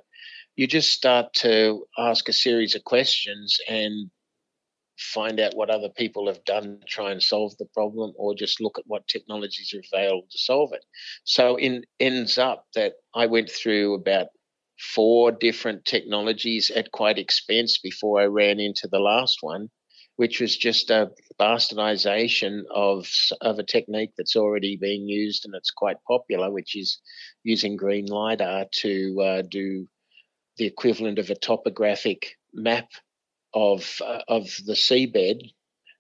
[0.57, 4.11] you just start to ask a series of questions and
[4.99, 8.61] find out what other people have done to try and solve the problem or just
[8.61, 10.85] look at what technologies are available to solve it.
[11.24, 14.29] So it ends up that I went through about
[14.79, 19.68] four different technologies at quite expense before I ran into the last one
[20.17, 23.09] which was just a bastardization of
[23.41, 27.01] of a technique that's already being used and it's quite popular, which is
[27.45, 29.87] using green lidar to uh, do
[30.57, 32.89] the equivalent of a topographic map
[33.55, 35.41] of uh, of the seabed.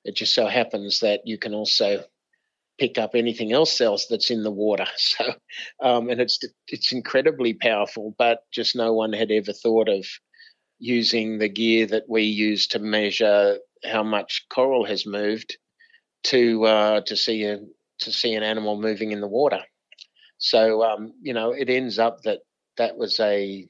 [0.04, 2.04] It just so happens that you can also
[2.78, 4.86] pick up anything else else that's in the water.
[4.96, 5.32] So,
[5.82, 6.38] um, and it's
[6.68, 10.06] it's incredibly powerful, but just no one had ever thought of
[10.78, 15.56] using the gear that we use to measure how much coral has moved
[16.24, 17.58] to uh, to see a
[18.00, 19.60] to see an animal moving in the water.
[20.38, 22.40] So um, you know, it ends up that
[22.76, 23.66] that was a,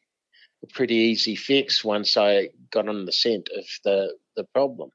[0.62, 4.90] a pretty easy fix once I got on the scent of the the problem.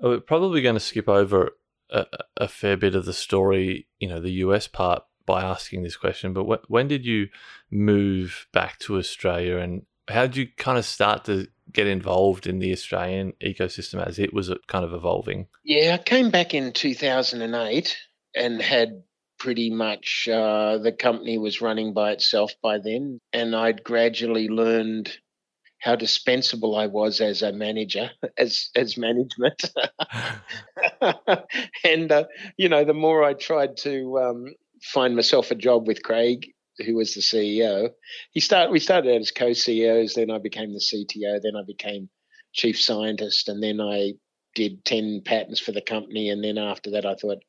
[0.00, 1.52] Oh, we're probably going to skip over
[1.90, 2.06] a,
[2.36, 6.32] a, fair bit of the story, you know, the US part by asking this question,
[6.32, 7.28] but wh- when did you
[7.70, 12.60] move back to Australia and how did you kind of start to get involved in
[12.60, 15.48] the Australian ecosystem as it was kind of evolving?
[15.64, 17.96] Yeah, I came back in 2008
[18.34, 19.02] and had
[19.38, 25.16] pretty much uh, the company was running by itself by then, and I'd gradually learned
[25.78, 29.62] how dispensable I was as a manager, as as management,
[31.84, 32.24] and uh,
[32.56, 36.46] you know, the more I tried to um, find myself a job with Craig,
[36.78, 37.90] who was the CEO.
[38.32, 42.08] He start we started out as co-CEOs, then I became the CTO, then I became
[42.52, 44.14] chief scientist, and then I
[44.54, 46.30] did ten patents for the company.
[46.30, 47.42] And then after that, I thought,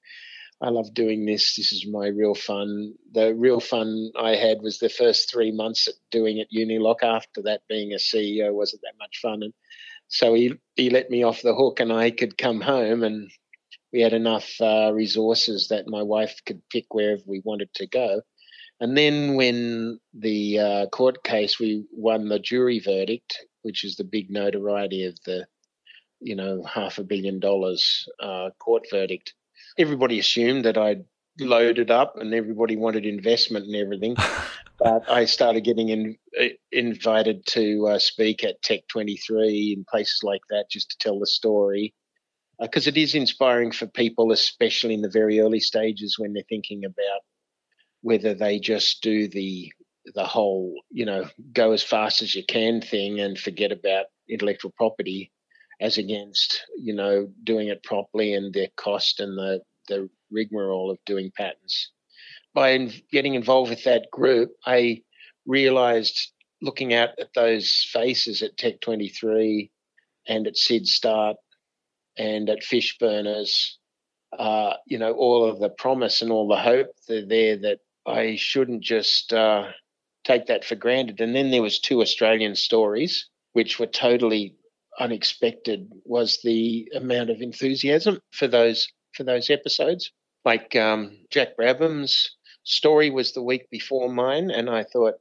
[0.62, 1.56] I love doing this.
[1.56, 2.94] This is my real fun.
[3.14, 7.04] The real fun I had was the first three months at doing it Uniloc.
[7.04, 9.54] After that, being a CEO wasn't that much fun, and
[10.08, 13.30] so he he let me off the hook, and I could come home and
[13.94, 18.22] we had enough uh, resources that my wife could pick wherever we wanted to go.
[18.80, 24.04] And then when the uh, court case, we won the jury verdict, which is the
[24.04, 25.48] big notoriety of the,
[26.20, 29.34] you know, half a billion dollars uh, court verdict.
[29.80, 31.06] Everybody assumed that I'd
[31.40, 34.16] loaded up and everybody wanted investment and everything.
[34.80, 40.20] but I started getting in, uh, invited to uh, speak at Tech 23 and places
[40.24, 41.96] like that just to tell the story
[42.60, 46.44] because uh, it is inspiring for people, especially in the very early stages when they're
[46.50, 47.22] thinking about
[48.02, 49.72] whether they just do the
[50.16, 54.72] the whole, you know, go as fast as you can thing and forget about intellectual
[54.78, 55.34] property,
[55.82, 60.98] as against, you know, doing it properly and their cost and the the rigmarole of
[61.06, 61.92] doing patents.
[62.54, 65.04] By in, getting involved with that group, I
[65.46, 66.32] realized
[66.62, 69.72] looking out at those faces at Tech 23
[70.28, 71.36] and at SydStart
[72.18, 73.76] and at Fishburners,
[74.38, 78.82] uh, you know, all of the promise and all the hope there that I shouldn't
[78.82, 79.72] just uh,
[80.24, 81.22] take that for granted.
[81.22, 84.56] And then there was two Australian stories which were totally
[85.00, 85.92] unexpected.
[86.06, 90.12] Was the amount of enthusiasm for those for those episodes?
[90.46, 95.16] Like um, Jack Brabham's story was the week before mine, and I thought,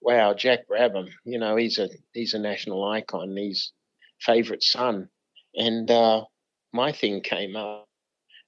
[0.00, 3.36] wow, Jack Brabham, you know, he's a he's a national icon.
[3.36, 3.72] He's
[4.20, 5.08] favorite son,
[5.54, 6.24] and uh,
[6.72, 7.86] my thing came up,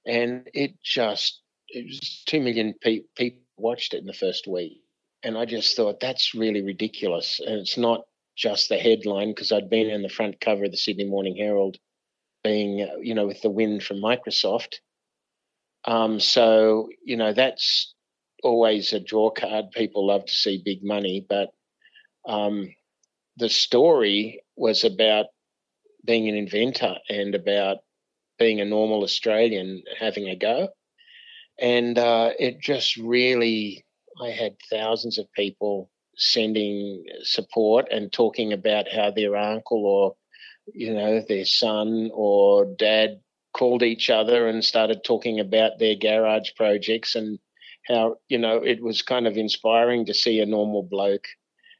[0.05, 4.81] and it just it was two million pe- people watched it in the first week,
[5.23, 8.01] and I just thought that's really ridiculous, and it's not
[8.35, 11.77] just the headline because I'd been in the front cover of the Sydney Morning Herald,
[12.43, 14.75] being uh, you know with the win from Microsoft.
[15.85, 17.93] Um, so you know that's
[18.43, 19.71] always a draw card.
[19.71, 21.49] People love to see big money, but
[22.27, 22.73] um,
[23.37, 25.27] the story was about
[26.05, 27.77] being an inventor and about
[28.41, 30.69] being a normal Australian having a go.
[31.59, 33.85] And uh, it just really,
[34.19, 40.15] I had thousands of people sending support and talking about how their uncle or,
[40.73, 43.19] you know, their son or dad
[43.53, 47.37] called each other and started talking about their garage projects and
[47.87, 51.27] how, you know, it was kind of inspiring to see a normal bloke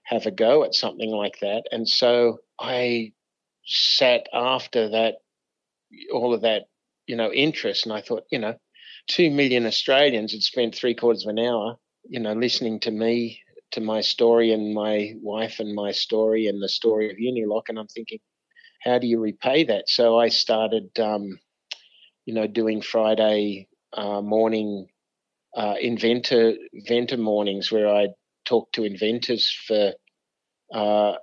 [0.04, 1.64] have a go at something like that.
[1.72, 3.14] And so I
[3.66, 5.16] sat after that,
[6.14, 6.64] all of that,
[7.08, 8.56] you know, interest, and I thought, you know,
[9.08, 11.78] two million Australians had spent three quarters of an hour,
[12.10, 16.62] you know, listening to me, to my story, and my wife and my story, and
[16.62, 18.20] the story of Uniloc, and I'm thinking,
[18.82, 19.90] how do you repay that?
[19.90, 21.40] So I started, um,
[22.26, 24.88] you know, doing Friday uh, morning
[25.56, 28.10] uh, inventor inventor mornings where I
[28.46, 29.94] talk to inventors for
[30.74, 31.14] uh,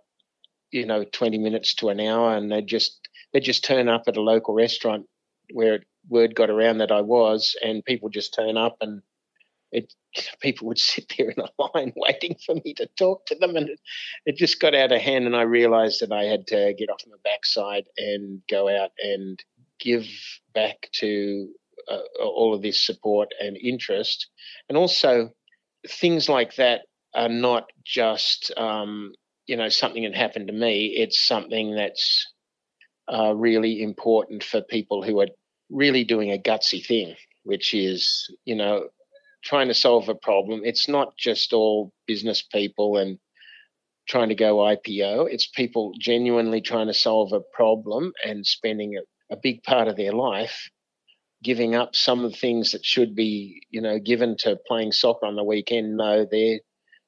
[0.70, 2.36] you know 20 minutes to an hour.
[2.36, 3.07] And they just
[3.38, 5.06] they just turn up at a local restaurant
[5.52, 9.00] where word got around that I was and people just turn up and
[9.70, 9.94] it
[10.40, 13.68] people would sit there in a line waiting for me to talk to them and
[13.68, 13.80] it,
[14.26, 17.02] it just got out of hand and I realized that I had to get off
[17.06, 19.38] my backside and go out and
[19.78, 20.06] give
[20.52, 21.48] back to
[21.88, 24.28] uh, all of this support and interest
[24.68, 25.30] and also
[25.88, 26.80] things like that
[27.14, 29.12] are not just um,
[29.46, 30.94] you know something that happened to me.
[30.96, 32.26] It's something that's
[33.12, 35.28] uh, really important for people who are
[35.70, 38.88] really doing a gutsy thing, which is you know
[39.44, 40.62] trying to solve a problem.
[40.64, 43.18] It's not just all business people and
[44.08, 45.30] trying to go IPO.
[45.30, 49.96] It's people genuinely trying to solve a problem and spending a, a big part of
[49.96, 50.70] their life
[51.42, 55.26] giving up some of the things that should be, you know, given to playing soccer
[55.26, 55.96] on the weekend.
[55.96, 56.58] No, they're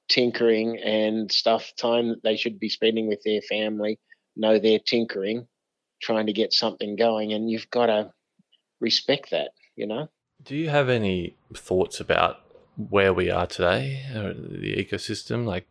[0.08, 3.98] tinkering and stuff, time that they should be spending with their family,
[4.36, 5.46] No, they're tinkering,
[6.00, 7.32] trying to get something going.
[7.32, 8.12] And you've got to
[8.80, 10.08] respect that, you know?
[10.42, 12.40] Do you have any thoughts about
[12.88, 15.66] where we are today, uh, the ecosystem, like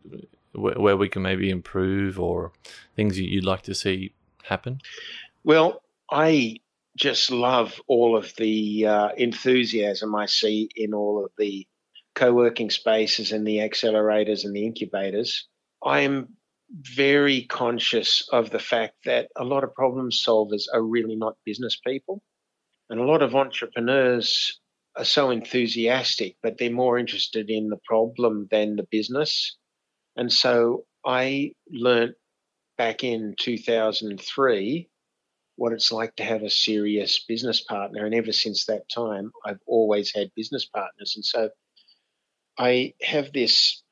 [0.52, 2.52] where we can maybe improve or
[2.96, 4.12] things you'd like to see
[4.44, 4.80] happen?
[5.44, 6.56] Well, I
[6.96, 11.66] just love all of the uh, enthusiasm I see in all of the
[12.14, 15.46] co-working spaces and the accelerators and the incubators,
[15.82, 16.36] I am
[16.72, 21.78] very conscious of the fact that a lot of problem solvers are really not business
[21.84, 22.22] people.
[22.88, 24.60] And a lot of entrepreneurs
[24.96, 29.56] are so enthusiastic, but they're more interested in the problem than the business.
[30.16, 32.14] And so I learnt
[32.76, 34.88] back in 2003
[35.56, 38.06] what it's like to have a serious business partner.
[38.06, 41.14] And ever since that time, I've always had business partners.
[41.16, 41.50] And so
[42.58, 43.82] I have this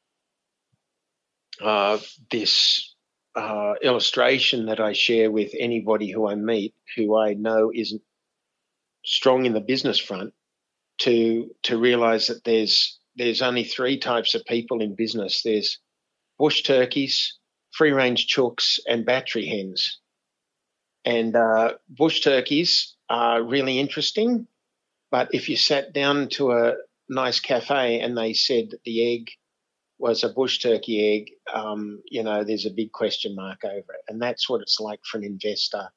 [1.60, 1.98] uh,
[2.30, 2.94] this
[3.34, 8.02] uh, illustration that I share with anybody who I meet who I know isn't
[9.04, 10.34] strong in the business front
[10.98, 15.42] to to realize that there's there's only three types of people in business.
[15.42, 15.78] There's
[16.38, 17.38] bush turkeys,
[17.72, 19.98] free range chooks, and battery hens.
[21.04, 24.46] And uh, bush turkeys are really interesting,
[25.10, 26.74] but if you sat down to a
[27.08, 29.30] nice cafe and they said the egg
[29.98, 34.04] was a bush turkey egg, um, you know, there's a big question mark over it.
[34.08, 35.88] And that's what it's like for an investor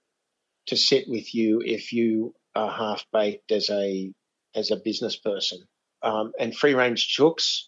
[0.68, 4.12] to sit with you if you are half baked as a
[4.56, 5.60] as a business person.
[6.04, 7.68] Um, and free range chooks,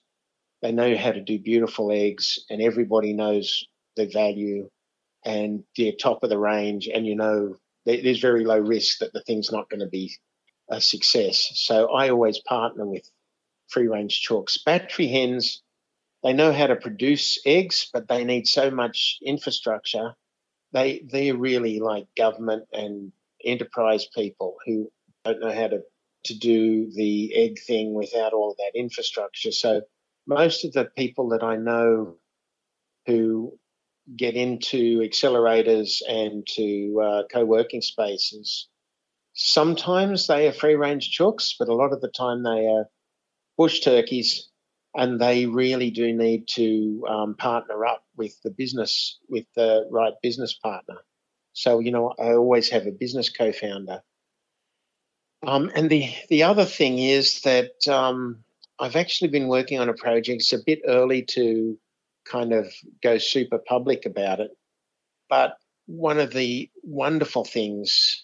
[0.61, 4.69] they know how to do beautiful eggs, and everybody knows the value,
[5.23, 9.21] and they're top of the range, and you know there's very low risk that the
[9.21, 10.15] thing's not going to be
[10.69, 11.51] a success.
[11.55, 13.09] So I always partner with
[13.69, 14.63] free range chooks.
[14.63, 15.62] Battery hens,
[16.23, 20.13] they know how to produce eggs, but they need so much infrastructure.
[20.71, 23.11] They they're really like government and
[23.43, 24.89] enterprise people who
[25.25, 25.81] don't know how to,
[26.25, 29.51] to do the egg thing without all that infrastructure.
[29.51, 29.81] So
[30.25, 32.15] most of the people that I know
[33.05, 33.57] who
[34.15, 38.69] get into accelerators and to uh, co-working spaces,
[39.33, 42.85] sometimes they are free range chooks, but a lot of the time they are
[43.57, 44.49] bush turkeys
[44.95, 50.13] and they really do need to um, partner up with the business with the right
[50.21, 50.97] business partner.
[51.53, 54.01] So you know, I always have a business co-founder.
[55.45, 58.43] Um, and the the other thing is that um,
[58.79, 60.41] I've actually been working on a project.
[60.41, 61.77] It's a bit early to
[62.25, 64.51] kind of go super public about it,
[65.29, 68.23] but one of the wonderful things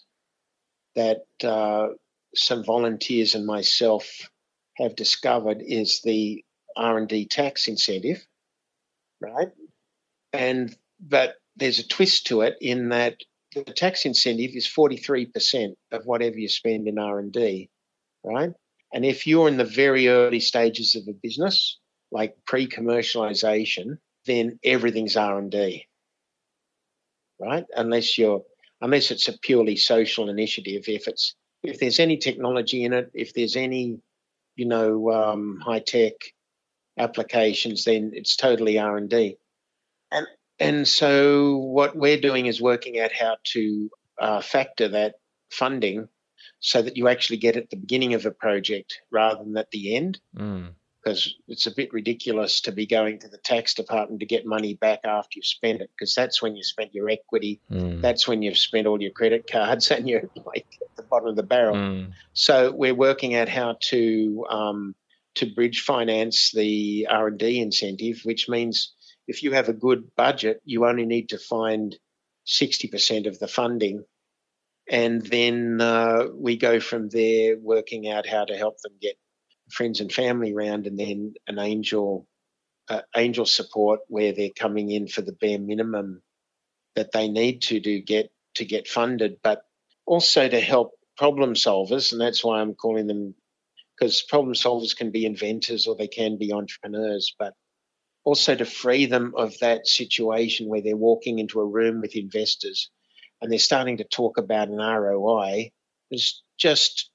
[0.96, 1.88] that uh,
[2.34, 4.30] some volunteers and myself
[4.76, 6.42] have discovered is the
[6.80, 8.26] R&D tax incentive,
[9.20, 9.48] right?
[10.32, 13.16] And but there's a twist to it in that
[13.54, 17.68] the tax incentive is 43% of whatever you spend in R&D,
[18.24, 18.50] right?
[18.92, 21.78] And if you're in the very early stages of a business,
[22.10, 25.86] like pre-commercialization, then everything's R&D,
[27.40, 27.64] right?
[27.76, 28.42] Unless you're
[28.80, 30.84] unless it's a purely social initiative.
[30.86, 34.00] If it's if there's any technology in it, if there's any,
[34.56, 36.14] you know, um, high tech
[37.00, 39.38] applications, then it's totally R and D.
[40.10, 40.26] And
[40.58, 43.90] and so what we're doing is working out how to
[44.20, 45.14] uh, factor that
[45.50, 46.08] funding
[46.58, 49.96] so that you actually get at the beginning of a project rather than at the
[49.96, 50.20] end.
[50.36, 54.46] Mm because it's a bit ridiculous to be going to the tax department to get
[54.46, 58.00] money back after you've spent it because that's when you spent your equity mm.
[58.00, 61.36] that's when you've spent all your credit cards and you're like at the bottom of
[61.36, 62.12] the barrel Mm.
[62.32, 64.94] so we're working out how to um,
[65.36, 68.94] to bridge finance the r&d incentive which means
[69.28, 71.96] if you have a good budget you only need to find
[72.46, 74.04] 60% of the funding.
[74.90, 79.16] And then uh, we go from there working out how to help them get
[79.70, 82.26] friends and family round, and then an angel
[82.88, 86.22] uh, angel support where they're coming in for the bare minimum
[86.96, 89.62] that they need to do get to get funded, but
[90.06, 93.34] also to help problem solvers, and that's why I'm calling them
[94.00, 97.52] because problem solvers can be inventors or they can be entrepreneurs, but
[98.24, 102.90] also to free them of that situation where they're walking into a room with investors
[103.40, 105.70] and they're starting to talk about an ROI
[106.10, 107.10] is just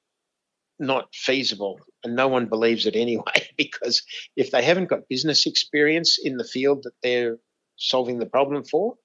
[0.80, 4.04] not feasible and no one believes it anyway because
[4.36, 7.38] if they haven't got business experience in the field that they're
[7.78, 8.96] solving the problem for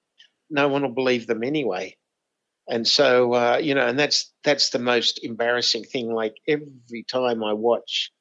[0.49, 1.95] no one will believe them anyway
[2.67, 7.43] and so uh, you know and that's that's the most embarrassing thing like every time
[7.43, 8.11] i watch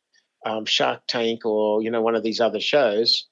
[0.46, 3.26] um, shark tank or you know one of these other shows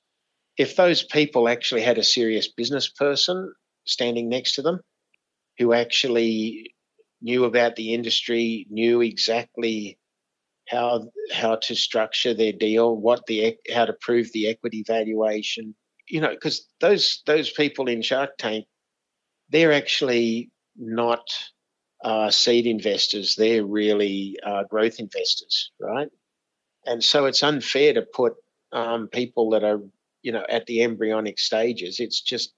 [0.56, 3.52] if those people actually had a serious business person
[3.84, 4.80] standing next to them
[5.59, 6.74] who actually
[7.22, 9.98] knew about the industry knew exactly
[10.68, 15.74] how how to structure their deal, what the how to prove the equity valuation.
[16.09, 18.66] You know, because those those people in Shark Tank,
[19.50, 21.31] they're actually not
[22.03, 26.09] uh, seed investors; they're really uh, growth investors, right?
[26.87, 28.37] And so it's unfair to put
[28.72, 29.81] um, people that are
[30.22, 32.01] you know at the embryonic stages.
[32.01, 32.53] It's just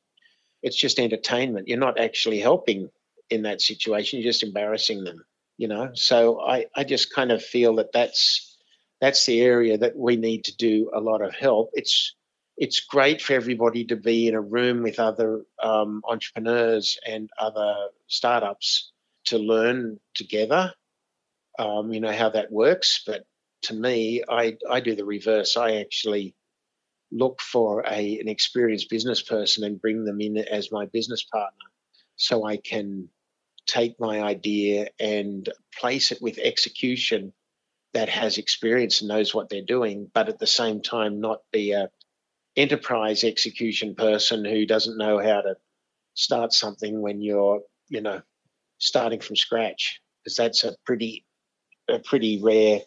[0.63, 1.69] it's just entertainment.
[1.69, 2.91] You're not actually helping
[3.31, 4.21] in that situation.
[4.21, 5.25] You're just embarrassing them
[5.61, 8.57] you know so i i just kind of feel that that's
[8.99, 12.15] that's the area that we need to do a lot of help it's
[12.61, 17.75] it's great for everybody to be in a room with other um, entrepreneurs and other
[18.09, 18.93] startups
[19.27, 20.75] to learn together
[21.59, 23.03] um, you know how that works.
[23.07, 23.25] But
[23.65, 25.57] to me i i do the reverse.
[25.57, 26.35] I actually
[27.13, 31.67] look for a an experienced business person and bring them in as my business partner
[32.17, 33.09] so i can
[33.67, 35.49] take my idea and
[35.79, 37.33] place it with execution
[37.95, 41.73] that has experience and knows what they're doing, but at the same time not be
[41.73, 41.91] a
[42.57, 45.57] enterprise execution person who doesn't know how to
[46.15, 48.23] start something when you're, you know,
[48.79, 50.01] starting from scratch.
[50.23, 51.25] Because that's a pretty
[51.89, 52.81] a pretty rare,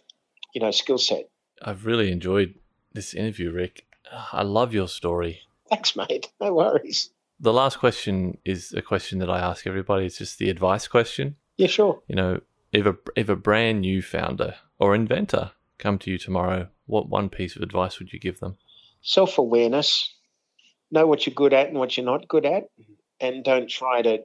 [0.54, 1.30] you know, skill set.
[1.62, 2.56] I've really enjoyed
[2.94, 3.86] this interview, Ric.
[4.32, 5.42] I love your story.
[5.70, 6.32] Thanks, mate.
[6.40, 7.10] No worries.
[7.40, 10.06] The last question is a question that I ask everybody.
[10.06, 11.36] It's just the advice question.
[11.58, 12.02] Yeah, sure.
[12.08, 12.42] You know,
[12.72, 17.30] if a if a brand new founder or inventor come to you tomorrow, what one
[17.30, 18.58] piece of advice would you give them?
[19.04, 20.14] Self awareness.
[20.92, 22.94] Know what you're good at and what you're not good at, mm-hmm.
[23.20, 24.24] and don't try to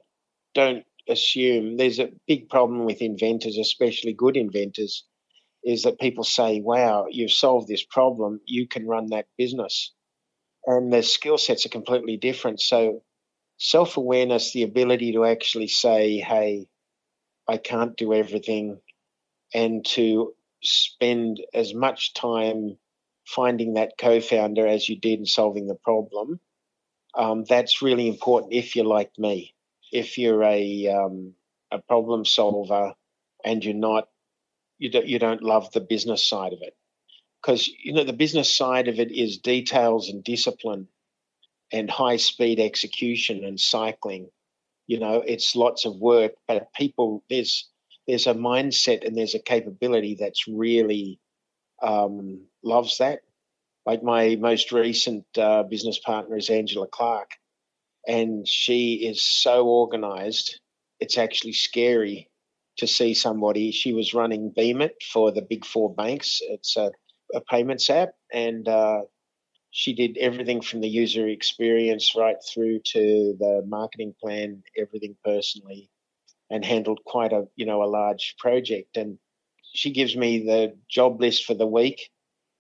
[0.54, 1.76] don't assume.
[1.76, 5.04] There's a big problem with inventors, especially good inventors,
[5.62, 8.40] is that people say, "Wow, you've solved this problem.
[8.46, 9.92] You can run that business."
[10.68, 12.60] and their skill sets are completely different.
[12.60, 13.02] So
[13.56, 16.66] self awareness, the ability to actually say, hey,
[17.48, 18.78] I can't do everything,
[19.54, 22.76] and to spend as much time
[23.28, 26.40] finding that co founder as you did in solving the problem.
[27.16, 29.54] Um, that's really important if you're like me.
[29.92, 31.34] If you're a, um,
[31.72, 32.94] a problem solver
[33.44, 34.08] and you're not,
[34.78, 36.72] you don't, you don't love the business side of it.
[37.42, 40.88] because you know the business side of it is details and discipline
[41.72, 44.28] and high speed execution and cycling
[44.86, 47.68] you know it's lots of work but people there's
[48.08, 51.20] there's a mindset and there's a capability that's really
[51.82, 53.20] um, loves that.
[53.86, 57.30] Like my most recent uh, business partner is angela clark
[58.06, 60.60] and she is so organized
[61.00, 62.28] it's actually scary
[62.78, 63.70] to see somebody.
[63.70, 66.40] She was running Beem It for the big four banks.
[66.42, 66.90] It's a,
[67.34, 69.02] a payments app and uh,
[69.70, 75.90] she did everything from the user experience right through to the marketing plan, everything personally,
[76.50, 78.96] and handled quite a you know a large project.
[78.96, 79.18] And
[79.74, 82.10] she gives me the job list for the week,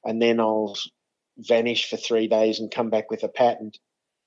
[0.08, 0.74] and then I'll
[1.36, 3.78] vanish for three days and come back with a patent.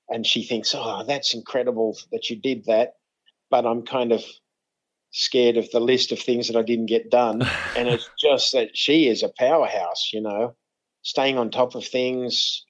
[0.08, 2.92] And she thinks, oh, that's incredible that you did that,
[3.50, 4.24] but I'm kind of
[5.10, 7.42] scared of the list of things that I didn't get done.
[7.76, 10.54] and it's just that she is a powerhouse, you know,
[11.02, 12.64] staying on top of things,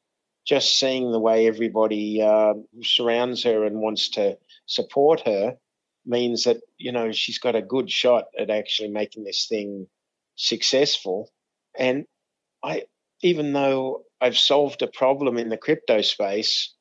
[0.46, 5.58] just seeing the way everybody uh, surrounds her and wants to support her
[6.06, 9.86] means that you know she's got a good shot at actually making this thing
[10.34, 11.30] successful
[11.78, 12.06] and
[12.64, 12.82] i
[13.22, 16.74] even though i've solved a problem in the crypto space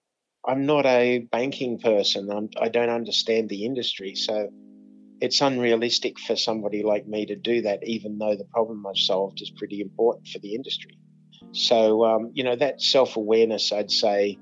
[0.48, 4.50] i'm not a banking person I'm, i do not understand the industry so
[5.20, 9.42] it's unrealistic for somebody like me to do that even though the problem i've solved
[9.42, 10.98] is pretty important for the industry
[11.54, 14.38] so, um, you know, that self awareness, I'd say,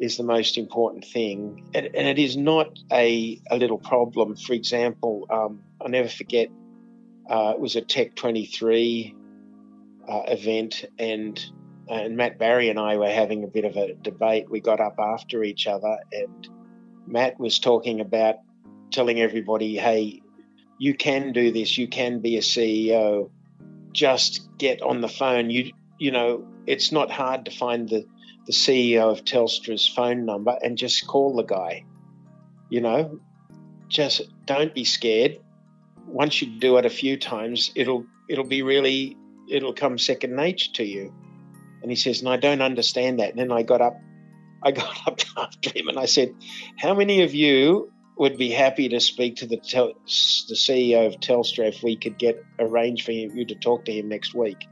[0.00, 1.68] is the most important thing.
[1.74, 4.36] And, and, it is not a, a little problem.
[4.36, 6.48] For example, um, I'll never forget,
[7.28, 9.14] uh, it was a Tech 23
[10.08, 11.38] uh, event, and,
[11.88, 14.50] and Matt Barrie and I were having a bit of a debate.
[14.50, 16.48] We got up after each other, and
[17.06, 18.36] Matt was talking about
[18.90, 20.22] telling everybody, hey,
[20.78, 23.30] you can do this, you can be a CEO.
[23.92, 25.50] Just get on the phone.
[25.50, 28.06] You you know, it's not hard to find the,
[28.46, 31.84] the CEO of Telstra's phone number and just call the guy.
[32.70, 33.20] You know,
[33.88, 35.38] just don't be scared.
[36.06, 39.16] Once you do it a few times, it'll it'll be really
[39.50, 41.12] it'll come second nature to you.
[41.82, 43.30] And he says, and I don't understand that.
[43.30, 44.00] And then I got up,
[44.62, 46.34] I got up after him and I said,
[46.76, 51.20] how many of you would be happy to speak to the tel- the CEO of
[51.20, 54.66] Telstra if we could get arranged for you to talk to him next week?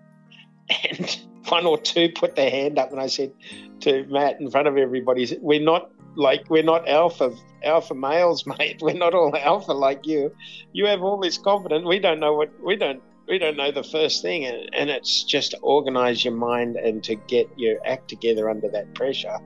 [0.68, 3.32] and one or two put their hand up, and I said
[3.80, 8.78] to Matt in front of everybody, "We're not like we're not alpha alpha males, mate.
[8.80, 10.34] We're not all alpha like you.
[10.72, 11.84] You have all this confidence.
[11.86, 15.24] We don't know what we don't." We don't know the first thing, and, and it's
[15.24, 19.38] just to organize your mind and to get your act together under that pressure.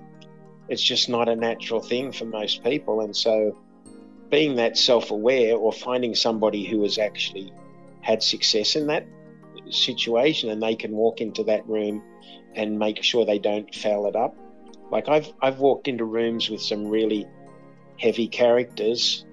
[0.68, 3.00] It's just not a natural thing for most people.
[3.00, 3.58] And so,
[4.28, 7.52] being that self aware or finding somebody who has actually
[8.02, 9.06] had success in that
[9.70, 12.02] situation and they can walk into that room
[12.54, 14.36] and make sure they don't foul it up.
[14.90, 17.26] Like I've I've walked into rooms with some really
[17.98, 19.24] heavy characters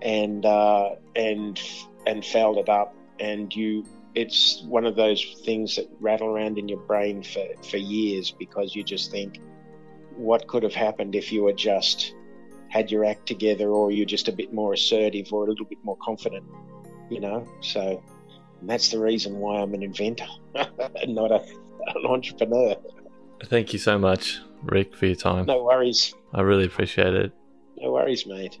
[0.00, 1.60] and uh, and
[2.06, 6.68] and fouled it up and you it's one of those things that rattle around in
[6.68, 9.40] your brain for, for years because you just think
[10.16, 12.14] what could have happened if you had just
[12.68, 15.78] had your act together or you're just a bit more assertive or a little bit
[15.84, 16.44] more confident
[17.08, 18.02] you know so
[18.60, 20.26] and that's the reason why I'm an inventor,
[21.06, 21.42] not a,
[21.94, 22.76] an entrepreneur.
[23.44, 25.46] Thank you so much, Ric, for your time.
[25.46, 26.14] No worries.
[26.34, 27.32] I really appreciate it.
[27.78, 28.60] No worries, mate.